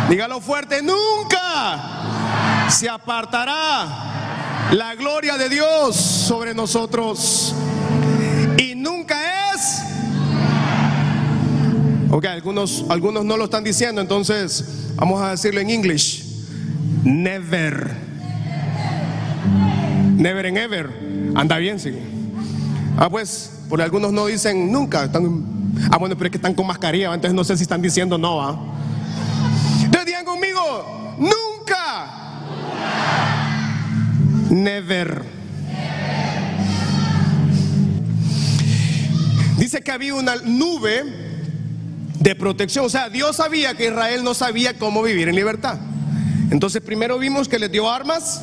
[0.08, 7.52] Dígalo fuerte, nunca se apartará la gloria de Dios sobre nosotros.
[8.58, 9.82] Y nunca es.
[12.12, 16.44] Ok, algunos, algunos no lo están diciendo, entonces vamos a decirlo en inglés.
[17.02, 17.90] Never.
[20.16, 20.90] Never and ever.
[21.34, 21.92] Anda bien, sí.
[22.96, 25.53] Ah, pues, porque algunos no dicen nunca, están
[25.90, 28.40] Ah, bueno, pero es que están con mascarilla, entonces no sé si están diciendo no,
[28.40, 28.58] ¿ah?
[29.82, 32.44] Entonces digan conmigo, nunca.
[34.50, 35.24] Never.
[39.58, 41.04] Dice que había una nube
[42.20, 42.86] de protección.
[42.86, 45.78] O sea, Dios sabía que Israel no sabía cómo vivir en libertad.
[46.50, 48.42] Entonces primero vimos que les dio armas,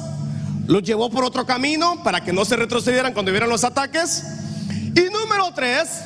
[0.68, 4.24] los llevó por otro camino para que no se retrocedieran cuando vieran los ataques.
[4.96, 6.02] Y número tres,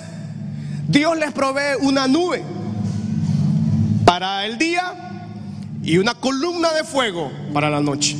[0.87, 2.43] Dios les provee una nube
[4.05, 4.93] para el día
[5.83, 8.15] y una columna de fuego para la noche.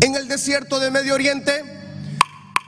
[0.00, 1.64] En el desierto de Medio Oriente,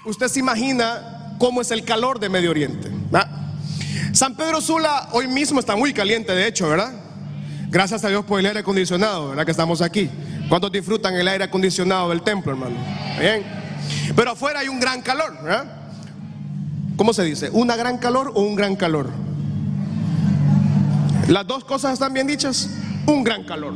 [0.04, 2.90] usted se imagina cómo es el calor de Medio Oriente.
[4.12, 6.90] San Pedro Sula hoy mismo está muy caliente, de hecho, ¿verdad?
[7.68, 9.44] Gracias a Dios por el aire acondicionado, ¿verdad?
[9.44, 10.08] Que estamos aquí.
[10.48, 12.76] ¿Cuántos disfrutan el aire acondicionado del templo, hermano?
[13.20, 13.44] Bien.
[14.14, 15.66] Pero afuera hay un gran calor, ¿verdad?
[16.96, 17.50] ¿Cómo se dice?
[17.52, 19.10] ¿Una gran calor o un gran calor?
[21.28, 22.68] Las dos cosas están bien dichas.
[23.06, 23.74] Un gran calor.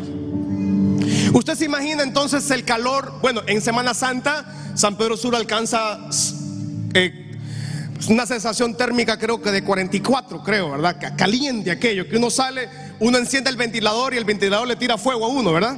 [1.32, 3.12] Usted se imagina entonces el calor.
[3.20, 5.98] Bueno, en Semana Santa, San Pedro Sur alcanza
[6.94, 7.38] eh,
[8.08, 11.14] una sensación térmica, creo que de 44, creo, ¿verdad?
[11.16, 12.68] Caliente aquello, que uno sale,
[13.00, 15.76] uno enciende el ventilador y el ventilador le tira fuego a uno, ¿verdad?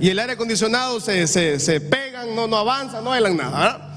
[0.00, 3.88] Y el aire acondicionado se, se, pegan, no, no avanza, no helan nada, ¿verdad?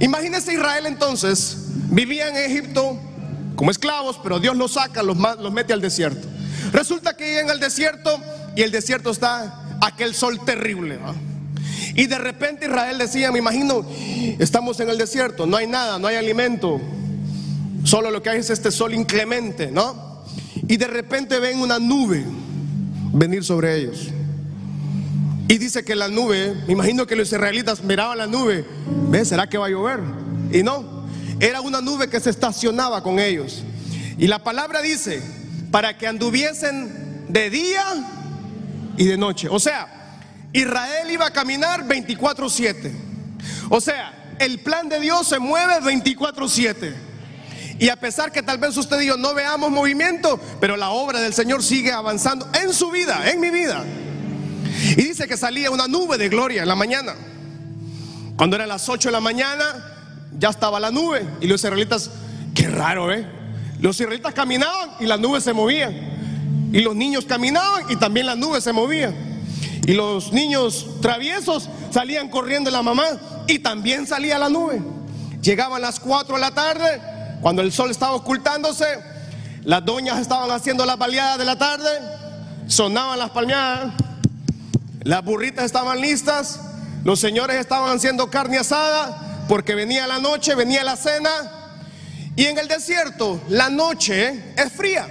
[0.00, 2.98] Imagínense Israel entonces, vivía en Egipto
[3.60, 6.26] como esclavos, pero Dios los saca, los, los mete al desierto.
[6.72, 8.10] Resulta que llegan al desierto
[8.56, 10.98] y el desierto está aquel sol terrible.
[11.94, 13.84] Y de repente Israel decía, me imagino,
[14.38, 16.80] estamos en el desierto, no hay nada, no hay alimento,
[17.84, 20.24] solo lo que hay es este sol inclemente, ¿no?
[20.66, 22.24] Y de repente ven una nube
[23.12, 24.08] venir sobre ellos.
[25.48, 28.64] Y dice que la nube, me imagino que los israelitas miraban la nube,
[29.10, 29.28] ¿ves?
[29.28, 30.00] ¿Será que va a llover?
[30.50, 30.99] Y no,
[31.40, 33.62] era una nube que se estacionaba con ellos.
[34.18, 35.22] Y la palabra dice,
[35.70, 37.84] para que anduviesen de día
[38.96, 39.48] y de noche.
[39.50, 40.18] O sea,
[40.52, 42.92] Israel iba a caminar 24/7.
[43.70, 46.94] O sea, el plan de Dios se mueve 24/7.
[47.78, 51.20] Y a pesar que tal vez usted y yo no veamos movimiento, pero la obra
[51.20, 53.82] del Señor sigue avanzando en su vida, en mi vida.
[54.90, 57.14] Y dice que salía una nube de gloria en la mañana.
[58.36, 59.89] Cuando eran las 8 de la mañana,
[60.40, 61.24] ya estaba la nube.
[61.40, 62.10] Y los israelitas,
[62.54, 63.24] qué raro, ¿eh?
[63.78, 65.90] Los israelitas caminaban y la nube se movía.
[66.72, 69.14] Y los niños caminaban y también la nube se movía.
[69.86, 73.04] Y los niños traviesos salían corriendo la mamá
[73.46, 74.82] y también salía la nube.
[75.42, 77.00] Llegaban las 4 de la tarde,
[77.40, 78.86] cuando el sol estaba ocultándose,
[79.64, 81.88] las doñas estaban haciendo las baleadas de la tarde,
[82.66, 83.94] sonaban las palmeadas,
[85.02, 86.60] las burritas estaban listas,
[87.04, 91.28] los señores estaban haciendo carne asada, porque venía la noche, venía la cena.
[92.36, 95.08] Y en el desierto la noche es fría,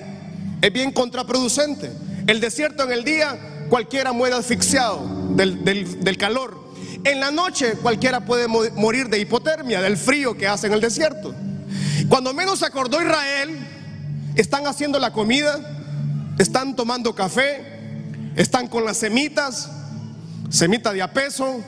[0.62, 1.92] es bien contraproducente.
[2.26, 3.38] El desierto en el día
[3.70, 6.74] cualquiera muere asfixiado del, calor.
[7.04, 11.36] En la noche cualquiera puede morir de hipotermia, del frío que hace en el desierto.
[12.08, 13.60] Cuando menos acordó Israel,
[14.36, 15.60] están haciendo la comida,
[16.38, 19.70] están tomando café, están con las semitas,
[20.50, 21.62] semita de a peso,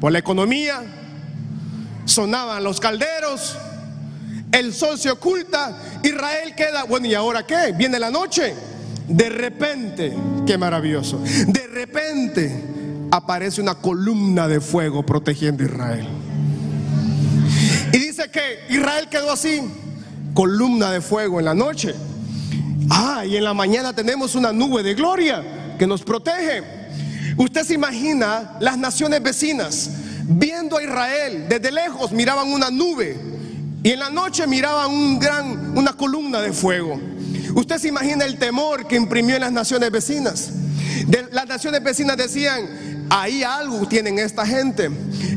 [0.00, 0.82] por la economía,
[2.04, 3.56] sonaban los calderos,
[4.52, 7.72] el sol se oculta, Israel queda, bueno, ¿y ahora qué?
[7.76, 8.54] Viene la noche.
[9.08, 12.64] De repente, qué maravilloso, de repente
[13.10, 16.08] aparece una columna de fuego protegiendo a Israel.
[17.92, 19.60] Y dice que Israel quedó así,
[20.32, 21.94] columna de fuego en la noche.
[22.90, 26.62] Ah, y en la mañana tenemos una nube de gloria que nos protege.
[27.36, 29.90] Usted se imagina las naciones vecinas
[30.26, 33.16] viendo a Israel desde lejos miraban una nube
[33.82, 36.98] y en la noche miraban un gran, una columna de fuego.
[37.54, 40.50] Usted se imagina el temor que imprimió en las naciones vecinas.
[41.30, 44.90] las naciones vecinas decían, ahí algo tienen esta gente.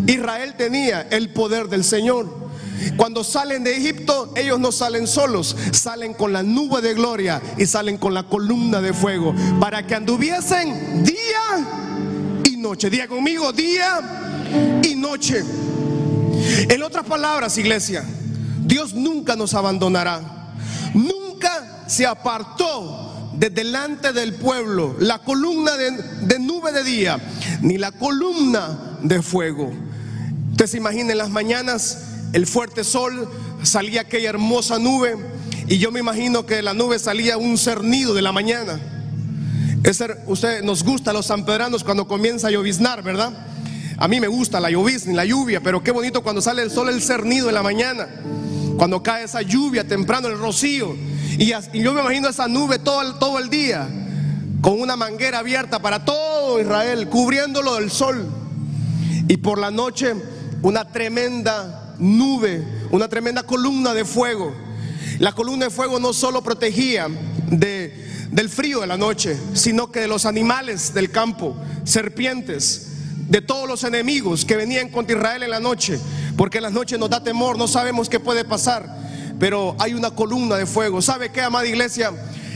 [0.07, 2.47] Israel tenía el poder del Señor.
[2.95, 7.65] Cuando salen de Egipto, ellos no salen solos, salen con la nube de gloria y
[7.65, 12.89] salen con la columna de fuego para que anduviesen día y noche.
[12.89, 14.26] Día conmigo, día
[14.83, 15.43] y noche.
[16.69, 18.03] En otras palabras, iglesia,
[18.65, 20.53] Dios nunca nos abandonará.
[20.93, 27.19] Nunca se apartó de delante del pueblo la columna de, nube de día,
[27.61, 29.71] ni la columna de fuego.
[30.51, 31.99] Usted se imagina en las mañanas
[32.33, 33.29] el fuerte sol,
[33.63, 35.15] salía aquella hermosa nube,
[35.67, 38.79] y yo me imagino que de la nube salía un cernido de la mañana.
[40.25, 43.33] usted nos gusta los sanpedranos cuando comienza a lloviznar, ¿verdad?
[43.99, 46.69] A mí me gusta la llovizna y la lluvia, pero qué bonito cuando sale el
[46.69, 48.07] sol el cernido en la mañana.
[48.77, 50.95] Cuando cae esa lluvia temprano, el rocío.
[51.39, 53.87] Y, yo me imagino esa nube todo el, todo el día,
[54.61, 58.27] con una manguera abierta para todo Israel, cubriéndolo del sol.
[59.27, 60.13] Y por la noche
[60.61, 64.53] una tremenda nube, una tremenda columna de fuego.
[65.17, 67.07] La columna de fuego no solo protegía
[67.49, 72.96] de, del frío de la noche, sino que de los animales del campo, serpientes,
[73.27, 75.99] de todos los enemigos que venían contra Israel en la noche,
[76.37, 78.87] porque en las noches nos da temor, no sabemos qué puede pasar,
[79.39, 81.01] pero hay una columna de fuego.
[81.01, 82.11] ¿Sabe qué, amada iglesia?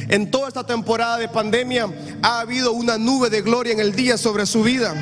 [0.08, 1.88] En toda esta temporada de pandemia
[2.22, 4.94] ha habido una nube de gloria en el día sobre su vida.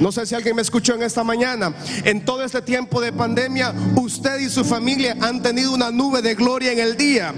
[0.00, 1.74] No sé si alguien me escuchó en esta mañana.
[2.04, 6.34] En todo este tiempo de pandemia, usted y su familia han tenido una nube de
[6.34, 7.34] gloria en el día.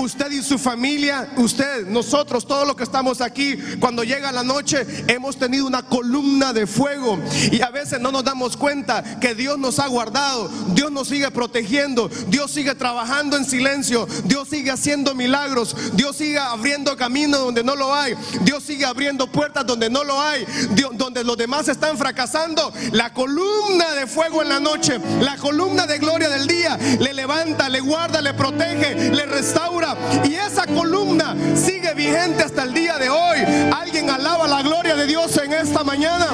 [0.00, 4.86] Usted y su familia, usted, nosotros, todos los que estamos aquí, cuando llega la noche,
[5.06, 7.18] hemos tenido una columna de fuego.
[7.50, 11.30] Y a veces no nos damos cuenta que Dios nos ha guardado, Dios nos sigue
[11.30, 17.62] protegiendo, Dios sigue trabajando en silencio, Dios sigue haciendo milagros, Dios sigue abriendo caminos donde
[17.62, 20.44] no lo hay, Dios sigue abriendo puertas donde no lo hay,
[20.94, 25.98] donde los demás están fracasando, la columna de fuego en la noche, la columna de
[25.98, 29.96] gloria del día, le levanta, le guarda, le protege, le restaura.
[30.24, 33.38] Y esa columna sigue vigente hasta el día de hoy.
[33.72, 36.28] Alguien alaba la gloria de Dios en esta mañana.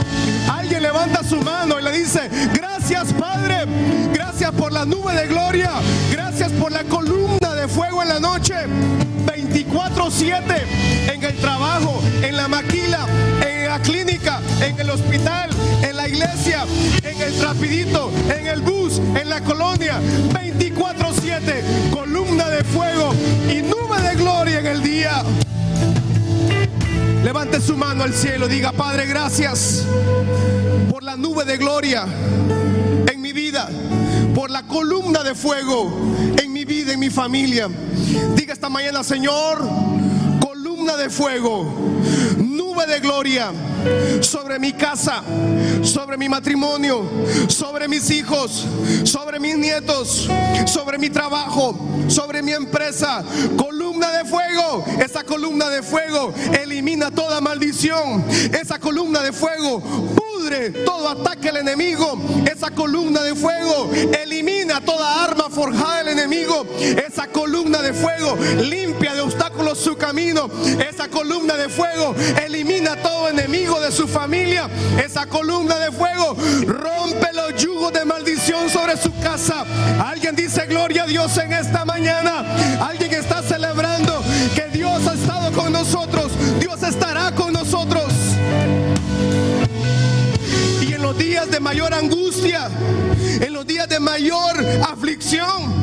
[0.79, 3.67] Alguien levanta su mano y le dice, gracias Padre,
[4.13, 5.73] gracias por la nube de gloria,
[6.13, 8.55] gracias por la columna de fuego en la noche.
[9.27, 10.41] 24-7
[11.13, 13.09] en el trabajo, en la maquila,
[13.45, 15.51] en la clínica, en el hospital,
[15.83, 16.65] en la iglesia,
[17.03, 19.99] en el trapidito, en el bus, en la colonia.
[20.33, 23.13] 24-7, columna de fuego
[23.51, 25.25] y nube de gloria en el día.
[27.25, 29.85] Levante su mano al cielo, diga, Padre, gracias
[30.91, 32.07] por la nube de gloria
[33.11, 33.69] en mi vida,
[34.35, 35.91] por la columna de fuego
[36.41, 37.69] en mi vida, en mi familia.
[38.37, 39.59] Diga esta mañana, Señor,
[40.41, 41.65] columna de fuego,
[42.39, 43.53] nube de gloria
[44.21, 45.23] sobre mi casa,
[45.83, 47.05] sobre mi matrimonio,
[47.49, 48.67] sobre mis hijos,
[49.05, 50.29] sobre mis nietos,
[50.67, 51.75] sobre mi trabajo,
[52.09, 53.25] sobre mi empresa.
[53.57, 58.25] Columna de fuego, esa columna de fuego elimina toda maldición.
[58.53, 62.19] Esa columna de fuego pudre todo ataque al enemigo.
[62.51, 63.91] Esa columna de fuego
[64.23, 66.67] elimina toda arma forjada del enemigo.
[66.81, 70.51] Esa columna de fuego limpia de obstáculos su camino.
[70.89, 72.15] Esa columna de fuego
[72.45, 72.68] elimina
[73.03, 74.69] todo enemigo de su familia.
[75.03, 79.65] Esa columna de fuego rompe los yugos de maldición sobre su casa.
[80.05, 82.45] Alguien dice gloria a Dios en esta mañana.
[82.81, 84.23] Alguien está celebrando
[84.55, 86.33] que Dios ha estado con nosotros.
[86.61, 88.13] Dios estará con nosotros.
[90.83, 92.69] Y en los días de mayor angustia,
[93.59, 94.55] los días de mayor
[94.89, 95.75] aflicción,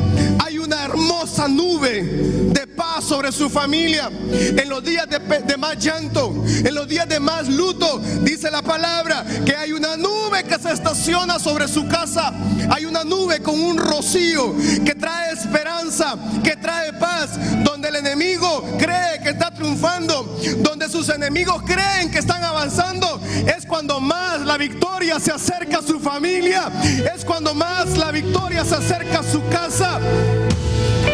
[0.42, 4.08] hay una hermosa nube de paz sobre su familia.
[4.30, 9.26] En los días de, más llanto, en los días de más luto, dice la palabra
[9.44, 12.32] que hay una nube que se estaciona sobre su casa.
[12.70, 18.64] Hay una nube con un rocío que trae esperanza, que trae paz, donde el enemigo
[18.78, 23.20] cree que está triunfando, donde sus enemigos creen que están avanzando.
[23.54, 26.70] Es cuando más la victoria se acerca a su familia,
[27.14, 27.65] es cuando más
[27.96, 29.98] la victoria se acerca a su casa.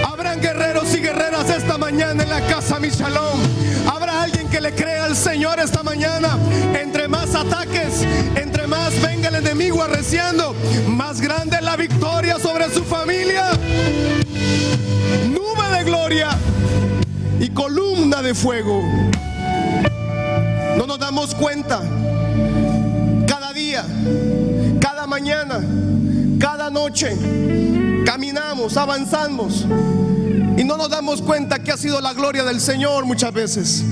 [0.07, 3.40] Habrán guerreros y guerreras esta mañana en la casa mi shalom.
[3.86, 6.38] Habrá alguien que le crea al Señor esta mañana.
[6.80, 8.03] Entre más ataques,
[8.36, 10.55] entre más venga el enemigo arreciando,
[10.88, 13.50] más grande es la victoria sobre su familia.
[15.28, 16.30] Nube de gloria
[17.40, 18.82] y columna de fuego.
[20.76, 21.80] No nos damos cuenta.
[23.26, 23.84] Cada día,
[24.80, 25.61] cada mañana,
[26.43, 27.16] cada noche
[28.05, 29.64] caminamos, avanzamos
[30.59, 33.84] y no nos damos cuenta que ha sido la gloria del Señor muchas veces.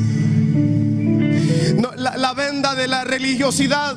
[1.97, 3.95] la, venda de la religiosidad,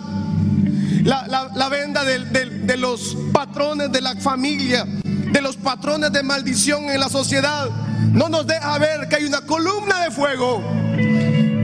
[1.04, 7.10] la, venda de, los patrones de la familia, de los patrones de maldición en la
[7.10, 7.72] sociedad,
[8.12, 10.62] no nos deja ver que hay una columna de fuego,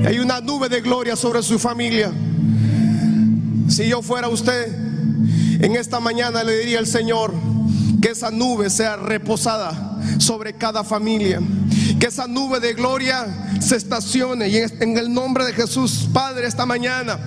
[0.07, 2.11] hay una nube de gloria sobre su familia.
[3.67, 4.88] Si yo fuera usted,
[5.59, 7.33] en esta mañana le diría al Señor,
[8.01, 11.41] que esa nube sea reposada sobre cada familia.
[11.99, 13.27] Que esa nube de gloria
[13.59, 17.19] se estacione y en el nombre de Jesús, Padre, esta mañana,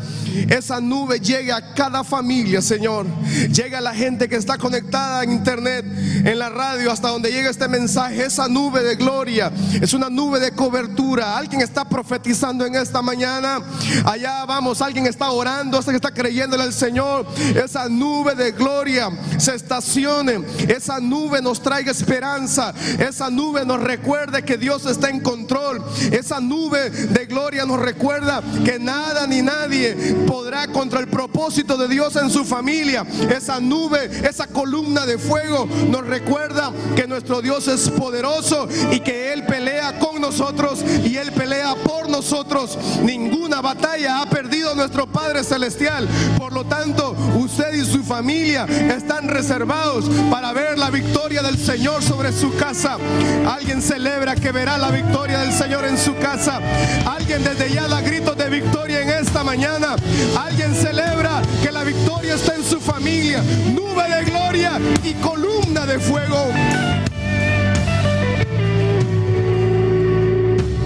[0.48, 3.06] esa nube llegue a cada familia, Señor.
[3.52, 5.84] Llegue a la gente que está conectada en internet,
[6.24, 8.24] en la radio, hasta donde llegue este mensaje.
[8.24, 11.36] Esa nube de gloria es una nube de cobertura.
[11.36, 13.60] Alguien está profetizando en esta mañana.
[14.04, 17.26] Allá vamos, alguien está orando, que está creyéndole al Señor.
[17.54, 20.40] Esa nube de gloria se estacione.
[20.68, 22.72] Esa nube nos traiga esperanza.
[22.98, 25.82] Esa nube nos recuerde que Dios está en control.
[26.12, 31.88] Esa nube de gloria nos recuerda que nada ni nadie podrá contra el propósito de
[31.88, 33.04] Dios en su familia.
[33.28, 39.32] Esa nube, esa columna de fuego nos recuerda que nuestro Dios es poderoso y que
[39.32, 42.78] Él pelea con nosotros y Él pelea por nosotros.
[43.02, 46.06] Ninguna batalla ha perdido nuestro Padre Celestial.
[46.38, 52.00] Por lo tanto, usted y su familia están reservados para ver la victoria del Señor
[52.00, 52.96] sobre su casa.
[53.44, 56.60] Alguien celebra que verá la victoria del Señor en su casa.
[57.06, 59.96] Alguien desde ya da gritos de victoria en esta mañana.
[60.38, 63.42] Alguien celebra que la victoria está en su familia.
[63.72, 66.48] Nube de gloria y columna de fuego.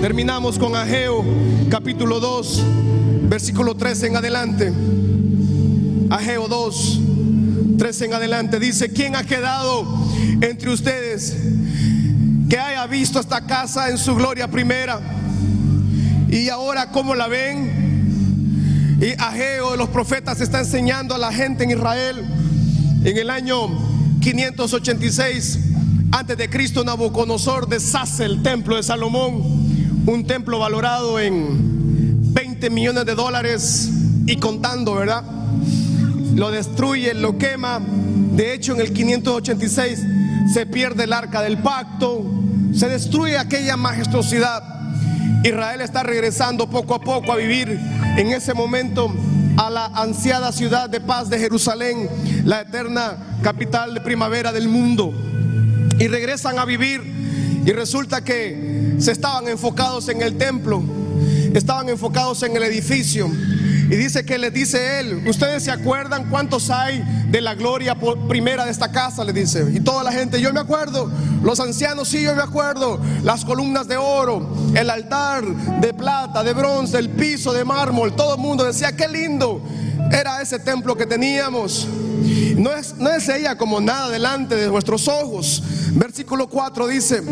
[0.01, 1.25] Terminamos con Ageo
[1.69, 2.63] capítulo 2,
[3.23, 4.73] versículo 13 en adelante.
[6.11, 7.01] Ageo 2,
[7.79, 8.61] 13 en adelante.
[8.61, 9.85] Dice, ¿quién ha quedado
[10.41, 11.37] entre ustedes
[12.49, 15.01] que haya visto esta casa en su gloria primera?
[16.29, 18.99] Y ahora, ¿cómo la ven?
[19.01, 22.25] Y Ageo de los profetas está enseñando a la gente en Israel
[23.05, 23.69] en el año
[24.21, 25.61] 586
[26.13, 29.43] antes de Cristo Nabucodonosor deshace el templo de Salomón,
[30.07, 33.91] un templo valorado en 20 millones de dólares
[34.25, 35.25] y contando, ¿verdad?
[36.35, 37.81] Lo destruye, lo quema.
[38.33, 40.03] De hecho, en el 586
[40.53, 42.25] se pierde el arca del pacto,
[42.75, 44.63] se destruye aquella majestuosidad.
[45.43, 47.79] Israel está regresando poco a poco a vivir
[48.17, 49.13] en ese momento
[49.57, 52.09] a la ansiada ciudad de paz de Jerusalén,
[52.45, 55.13] la eterna capital de primavera del mundo.
[55.99, 57.01] Y regresan a vivir
[57.65, 60.83] y resulta que se estaban enfocados en el templo,
[61.55, 63.31] estaban enfocados en el edificio.
[63.89, 67.97] Y dice que les dice él, ustedes se acuerdan cuántos hay de la gloria
[68.29, 69.65] primera de esta casa, le dice.
[69.73, 71.11] Y toda la gente, yo me acuerdo,
[71.43, 76.53] los ancianos, sí, yo me acuerdo, las columnas de oro, el altar de plata, de
[76.53, 79.61] bronce, el piso de mármol, todo el mundo decía, qué lindo
[80.11, 81.87] era ese templo que teníamos.
[82.57, 85.63] No es, no es ella como nada delante de nuestros ojos.
[85.93, 87.23] Versículo 4 dice,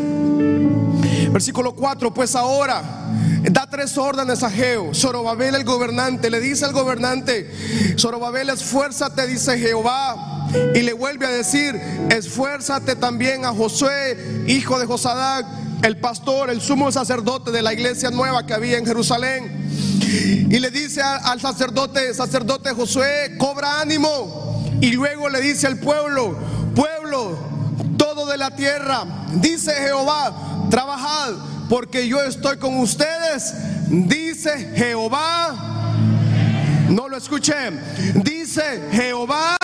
[1.32, 2.82] versículo 4, pues ahora
[3.74, 4.94] tres órdenes a Geo.
[4.94, 7.50] Zorobabel el gobernante le dice al gobernante,
[7.98, 10.46] Zorobabel esfuérzate, dice Jehová.
[10.76, 11.74] Y le vuelve a decir,
[12.08, 15.44] esfuérzate también a Josué, hijo de Josadac,
[15.82, 19.66] el pastor, el sumo sacerdote de la iglesia nueva que había en Jerusalén.
[20.00, 24.62] Y le dice al sacerdote, sacerdote Josué, cobra ánimo.
[24.80, 26.38] Y luego le dice al pueblo,
[26.76, 27.36] pueblo,
[27.98, 33.54] todo de la tierra, dice Jehová, trabajad porque yo estoy con ustedes,
[33.88, 35.74] dice Jehová.
[36.88, 37.70] No lo escuché.
[38.14, 39.56] Dice Jehová.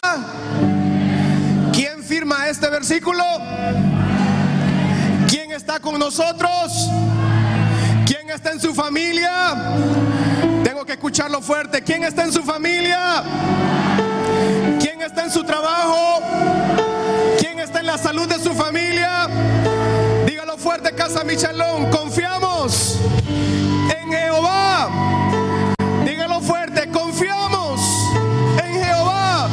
[1.72, 3.22] ¿Quién firma este versículo?
[5.28, 6.88] ¿Quién está con nosotros?
[8.06, 9.54] ¿Quién está en su familia?
[10.64, 11.82] Tengo que escucharlo fuerte.
[11.82, 13.22] ¿Quién está en su familia?
[14.80, 16.22] ¿Quién está en su trabajo?
[17.38, 19.28] ¿Quién está en la salud de su familia?
[20.60, 21.90] Fuerte, Casa Michelón.
[21.90, 22.98] Confiamos
[24.02, 24.90] en Jehová.
[26.04, 27.80] Dígalo fuerte, confiamos
[28.62, 29.48] en Jehová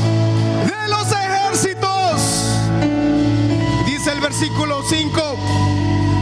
[0.65, 2.21] de los ejércitos.
[3.85, 5.21] Dice el versículo 5,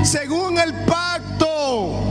[0.03, 2.03] según el pacto,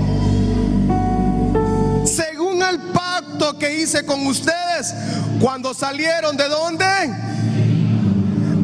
[2.05, 4.93] según el pacto que hice con ustedes
[5.41, 6.85] cuando salieron de dónde?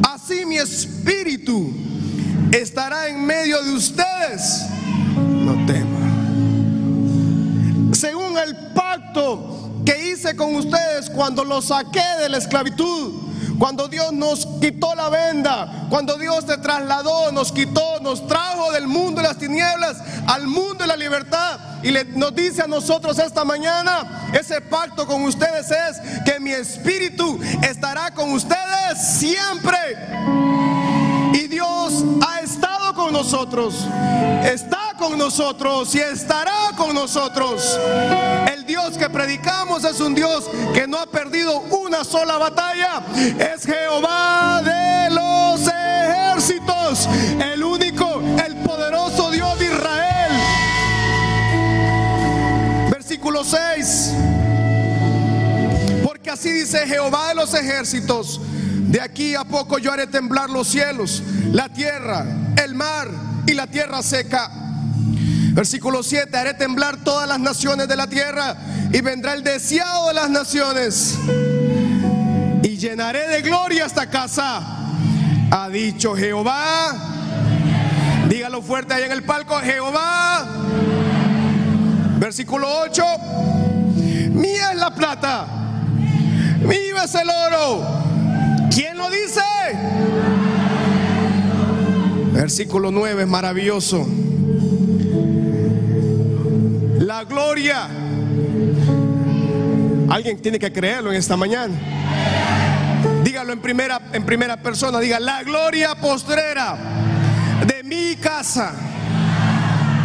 [0.02, 1.89] Así mi espíritu
[2.52, 4.66] estará en medio de ustedes.
[5.16, 6.00] No teman.
[7.92, 14.12] Según el pacto que hice con ustedes cuando los saqué de la esclavitud, cuando Dios
[14.12, 19.28] nos quitó la venda, cuando Dios te trasladó, nos quitó, nos trajo del mundo de
[19.28, 21.58] las tinieblas al mundo de la libertad.
[21.82, 26.52] Y le, nos dice a nosotros esta mañana, ese pacto con ustedes es que mi
[26.52, 30.49] espíritu estará con ustedes siempre.
[31.60, 33.86] Dios ha estado con nosotros,
[34.44, 37.78] está con nosotros y estará con nosotros.
[38.50, 43.02] El Dios que predicamos es un Dios que no ha perdido una sola batalla.
[43.14, 47.06] Es Jehová de los ejércitos,
[47.52, 50.32] el único, el poderoso Dios de Israel.
[52.90, 54.14] Versículo 6.
[56.04, 58.40] Porque así dice Jehová de los ejércitos
[58.90, 61.22] de aquí a poco yo haré temblar los cielos,
[61.52, 62.26] la tierra,
[62.60, 63.08] el mar
[63.46, 64.50] y la tierra seca.
[65.52, 68.56] Versículo 7, haré temblar todas las naciones de la tierra
[68.92, 71.16] y vendrá el deseado de las naciones
[72.64, 74.60] y llenaré de gloria esta casa.
[75.52, 76.96] Ha dicho Jehová.
[78.28, 80.48] Dígalo fuerte ahí en el palco, Jehová.
[82.18, 83.04] Versículo 8.
[84.30, 85.46] Mía es la plata.
[86.60, 88.09] Mía es el oro.
[89.00, 89.40] ¿Quién lo dice?
[92.32, 94.06] Versículo 9 es maravilloso.
[96.98, 97.88] La gloria.
[100.10, 101.74] Alguien tiene que creerlo en esta mañana.
[103.24, 105.00] Dígalo en primera, en primera persona.
[105.00, 106.76] Diga, la gloria postrera
[107.66, 108.74] de mi casa.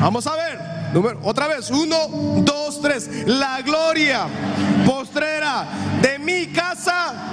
[0.02, 0.60] Vamos a ver.
[0.94, 1.70] Número, otra vez.
[1.70, 1.98] Uno,
[2.44, 3.10] dos, tres.
[3.26, 4.28] La gloria
[4.86, 5.68] postrera
[6.02, 7.25] de mi casa.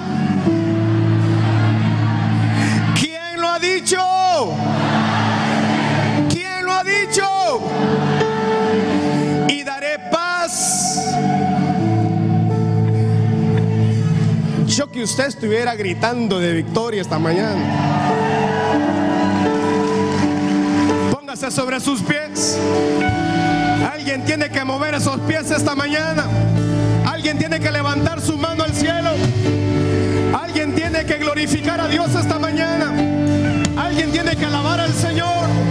[14.93, 17.59] Que usted estuviera gritando de victoria esta mañana.
[21.11, 22.59] Póngase sobre sus pies.
[23.91, 26.25] Alguien tiene que mover esos pies esta mañana.
[27.11, 29.09] Alguien tiene que levantar su mano al cielo.
[30.39, 32.93] Alguien tiene que glorificar a Dios esta mañana.
[33.75, 35.62] Alguien tiene que alabar al Señor.